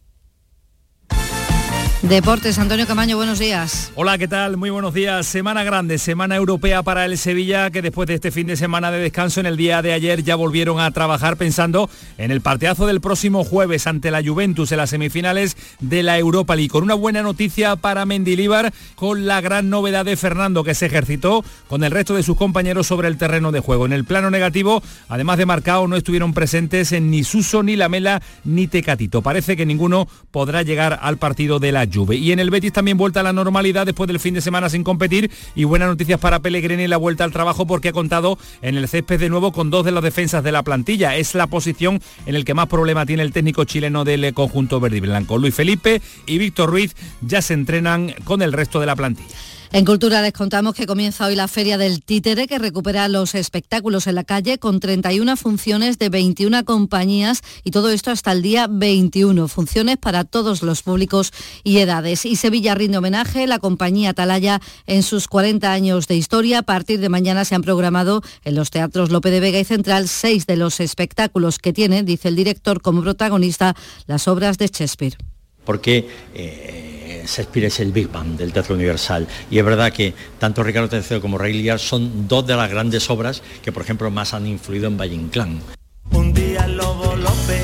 [2.10, 3.92] Deportes, Antonio Camaño, buenos días.
[3.96, 4.58] Hola, ¿qué tal?
[4.58, 5.26] Muy buenos días.
[5.26, 9.00] Semana grande, semana europea para el Sevilla, que después de este fin de semana de
[9.00, 11.90] descanso en el día de ayer ya volvieron a trabajar pensando
[12.20, 16.56] en el partidazo del próximo jueves ante la Juventus en las semifinales de la Europa
[16.56, 16.70] League.
[16.70, 21.44] Con una buena noticia para Mendilíbar, con la gran novedad de Fernando, que se ejercitó
[21.68, 23.88] con el resto de sus compañeros sobre el terreno de juego.
[23.88, 28.22] En el plano negativo, además de Marcao, no estuvieron presentes en ni Suso, ni Lamela,
[28.44, 29.24] ni Tecatito.
[29.24, 32.18] Parece que ninguno podrá llegar al partido de la Juve.
[32.18, 34.84] Y en el Betis también vuelta a la normalidad después del fin de semana sin
[34.84, 38.76] competir y buenas noticias para Pellegrini y la vuelta al trabajo porque ha contado en
[38.76, 41.16] el césped de nuevo con dos de las defensas de la plantilla.
[41.16, 44.98] Es la posición en el que más problema tiene el técnico chileno del conjunto verde
[44.98, 45.38] y blanco.
[45.38, 49.36] Luis Felipe y Víctor Ruiz ya se entrenan con el resto de la plantilla.
[49.76, 54.08] En Cultura les contamos que comienza hoy la Feria del Títere, que recupera los espectáculos
[54.08, 58.68] en la calle con 31 funciones de 21 compañías y todo esto hasta el día
[58.72, 59.50] 21.
[59.50, 61.34] Funciones para todos los públicos
[61.66, 62.26] y edades.
[62.26, 66.60] Y Sevilla rinde homenaje, la compañía Atalaya en sus 40 años de historia.
[66.60, 70.08] A partir de mañana se han programado en los teatros Lope de Vega y Central
[70.08, 73.76] seis de los espectáculos que tiene, dice el director, como protagonista
[74.08, 75.18] las obras de Shakespeare.
[75.66, 76.95] Porque eh,
[77.26, 79.28] Shakespeare es el Big Bang del Teatro Universal.
[79.50, 83.10] Y es verdad que tanto Ricardo III como Ray Liotta son dos de las grandes
[83.10, 85.62] obras que, por ejemplo, más han influido en Valle Inclán.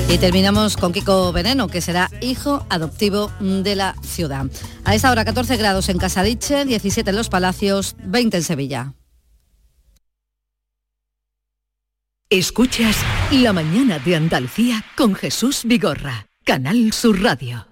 [0.08, 4.46] Y terminamos con Kiko Veneno, que será hijo adoptivo de la ciudad.
[4.84, 8.92] A esta hora 14 grados en Casadiche, 17 en Los Palacios, 20 en Sevilla.
[12.28, 12.96] Escuchas
[13.30, 17.71] La mañana de Andalucía con Jesús Vigorra, Canal Sur Radio.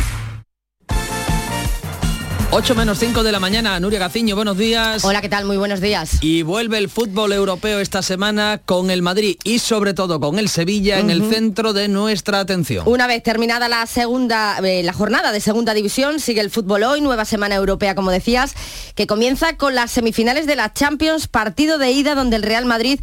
[2.53, 5.05] 8 menos 5 de la mañana, Nuria Gaciño, buenos días.
[5.05, 5.45] Hola, ¿qué tal?
[5.45, 6.17] Muy buenos días.
[6.19, 10.49] Y vuelve el fútbol europeo esta semana con el Madrid y sobre todo con el
[10.49, 12.85] Sevilla en el centro de nuestra atención.
[12.89, 16.99] Una vez terminada la segunda, eh, la jornada de segunda división, sigue el fútbol hoy,
[16.99, 18.53] nueva semana europea, como decías,
[18.95, 22.99] que comienza con las semifinales de la Champions, partido de ida donde el Real Madrid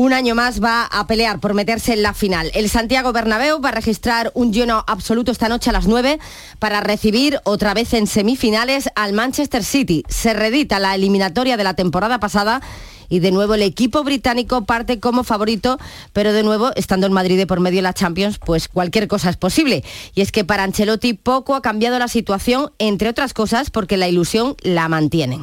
[0.00, 2.50] un año más va a pelear por meterse en la final.
[2.54, 6.18] El Santiago Bernabéu va a registrar un lleno absoluto esta noche a las 9
[6.58, 10.02] para recibir otra vez en semifinales al Manchester City.
[10.08, 12.62] Se redita la eliminatoria de la temporada pasada
[13.10, 15.78] y de nuevo el equipo británico parte como favorito,
[16.14, 19.28] pero de nuevo, estando en Madrid de por medio de la Champions, pues cualquier cosa
[19.28, 19.84] es posible.
[20.14, 24.08] Y es que para Ancelotti poco ha cambiado la situación, entre otras cosas porque la
[24.08, 25.42] ilusión la mantienen.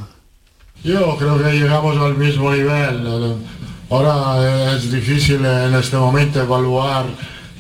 [0.84, 3.38] Yo creo que llegamos al mismo nivel.
[3.90, 7.06] Ahora es difícil en este momento evaluar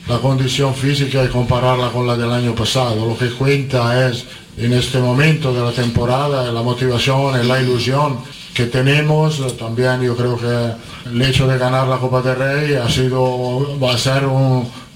[0.10, 3.06] la condición física y compararla con la del año pasado.
[3.06, 4.26] Lo que cuenta es
[4.58, 8.18] en este momento de la temporada la motivación la ilusión
[8.54, 9.56] que tenemos.
[9.58, 13.94] También yo creo que el hecho de ganar la Copa de Rey ha sido, va
[13.94, 14.26] a ser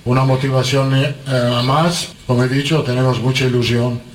[0.03, 1.13] una motivación eh,
[1.63, 2.09] más.
[2.27, 4.10] Como he dicho, tenemos mucha ilusión.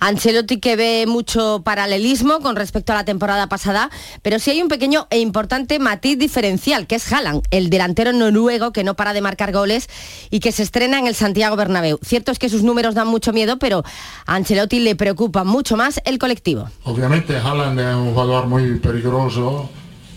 [0.00, 3.90] Ancelotti que ve mucho paralelismo con respecto a la temporada pasada,
[4.22, 8.72] pero sí hay un pequeño e importante matiz diferencial, que es Haaland, el delantero noruego
[8.72, 9.88] que no para de marcar goles
[10.30, 11.98] y que se estrena en el Santiago Bernabéu.
[12.02, 13.84] Cierto es que sus números dan mucho miedo, pero
[14.26, 16.68] a Ancelotti le preocupa mucho más el colectivo.
[16.84, 19.68] Obviamente Haaland es un jugador muy peligroso,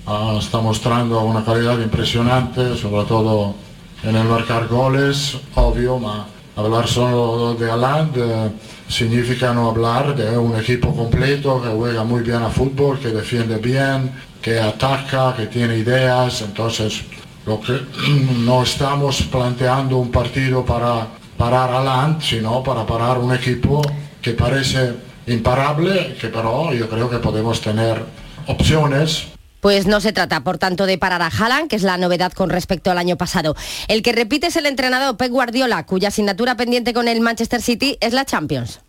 [0.05, 3.55] ah, está mostrando una calidad impresionante, sobre todo
[4.03, 8.51] en el marcar goles, obvio, ma hablar solo de Haaland eh,
[8.87, 13.57] significa no hablar de un equipo completo que juega muy bien a fútbol, que defiende
[13.57, 14.11] bien,
[14.41, 16.41] que ataca, que tiene ideas.
[16.41, 17.03] Entonces,
[17.45, 17.79] lo que
[18.39, 21.07] no estamos planteando un partido para
[21.37, 23.81] parar a Land, sino para parar un equipo
[24.21, 24.93] que parece
[25.27, 28.03] imparable, que pero yo creo que podemos tener
[28.47, 29.36] opciones
[29.67, 31.29] pues no se trata, por tanto, de parar a
[31.67, 33.53] que es la novedad con respecto al año pasado.
[33.89, 37.97] El que repite es el entrenador Pep Guardiola, cuya asignatura pendiente con el Manchester City
[37.99, 38.79] es la Champions.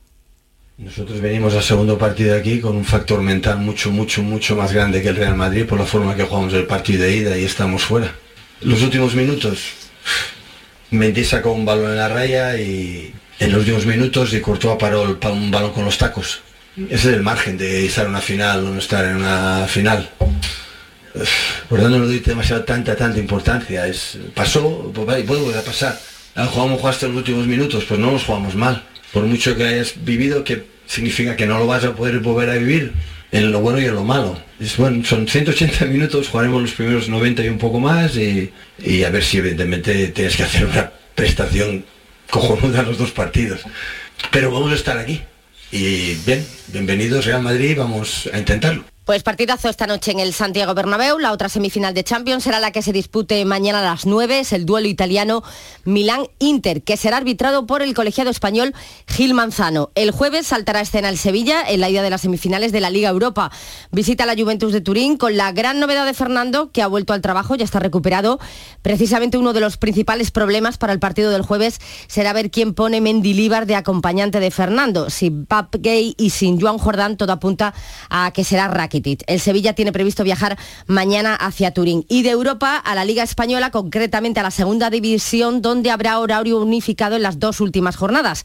[0.77, 5.03] Nosotros venimos al segundo partido aquí con un factor mental mucho, mucho, mucho más grande
[5.03, 7.83] que el Real Madrid por la forma que jugamos el partido de ida y estamos
[7.83, 8.15] fuera.
[8.61, 9.59] Los últimos minutos,
[10.93, 15.03] Mendy sacó un balón en la raya y en los últimos minutos y Courtois paró
[15.03, 16.41] un balón con los tacos.
[16.77, 20.09] Ese es el margen de estar en una final o no estar en una final.
[21.69, 23.87] Por no le doy demasiado tanta, tanta importancia.
[23.87, 25.99] Es, pasó, pues puede volver a pasar.
[26.35, 28.85] Ahora jugamos hasta los últimos minutos, pues no nos jugamos mal.
[29.13, 32.55] Por mucho que hayas vivido, que significa que no lo vas a poder volver a
[32.55, 32.93] vivir
[33.33, 34.41] en lo bueno y en lo malo.
[34.61, 38.53] Es, bueno, son 180 minutos, jugaremos los primeros 90 y un poco más y,
[39.05, 41.85] a ver si evidentemente tienes que hacer una prestación
[42.31, 43.61] cojonuda los dos partidos.
[44.31, 45.21] Pero vamos a estar aquí.
[45.71, 48.85] Y bien, bienvenidos Real Madrid, vamos a intentarlo.
[49.09, 51.19] Pues partidazo esta noche en el Santiago Bernabéu.
[51.19, 54.41] La otra semifinal de Champions será la que se dispute mañana a las 9.
[54.41, 55.43] Es el duelo italiano
[55.87, 58.75] Milán-Inter, que será arbitrado por el colegiado español
[59.07, 59.93] Gil Manzano.
[59.95, 63.09] El jueves saltará escena el Sevilla en la ida de las semifinales de la Liga
[63.09, 63.51] Europa.
[63.93, 67.23] Visita la Juventus de Turín con la gran novedad de Fernando, que ha vuelto al
[67.23, 68.39] trabajo, ya está recuperado.
[68.83, 73.01] Precisamente uno de los principales problemas para el partido del jueves será ver quién pone
[73.01, 75.09] Mendilíbar de acompañante de Fernando.
[75.09, 77.73] Sin Pap Gay y sin Joan Jordán, todo apunta
[78.11, 78.98] a que será Raki.
[79.27, 82.05] El Sevilla tiene previsto viajar mañana hacia Turín.
[82.09, 86.61] Y de Europa a la Liga Española, concretamente a la segunda división, donde habrá horario
[86.61, 88.45] unificado en las dos últimas jornadas.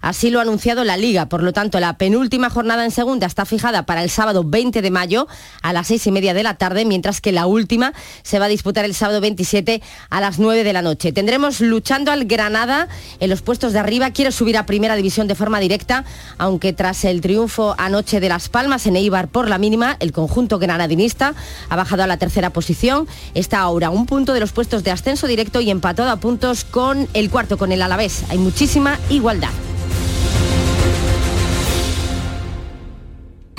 [0.00, 1.30] Así lo ha anunciado la Liga.
[1.30, 4.90] Por lo tanto, la penúltima jornada en segunda está fijada para el sábado 20 de
[4.90, 5.26] mayo
[5.62, 8.48] a las seis y media de la tarde, mientras que la última se va a
[8.48, 9.80] disputar el sábado 27
[10.10, 11.12] a las 9 de la noche.
[11.12, 12.88] Tendremos luchando al Granada
[13.18, 14.10] en los puestos de arriba.
[14.10, 16.04] Quiere subir a primera división de forma directa,
[16.36, 20.58] aunque tras el triunfo anoche de Las Palmas en Eibar por la mínima, el conjunto
[20.58, 21.34] granadinista
[21.68, 23.06] ha bajado a la tercera posición.
[23.34, 27.08] Está ahora un punto de los puestos de ascenso directo y empatado a puntos con
[27.14, 28.24] el cuarto, con el Alavés.
[28.28, 29.50] Hay muchísima igualdad.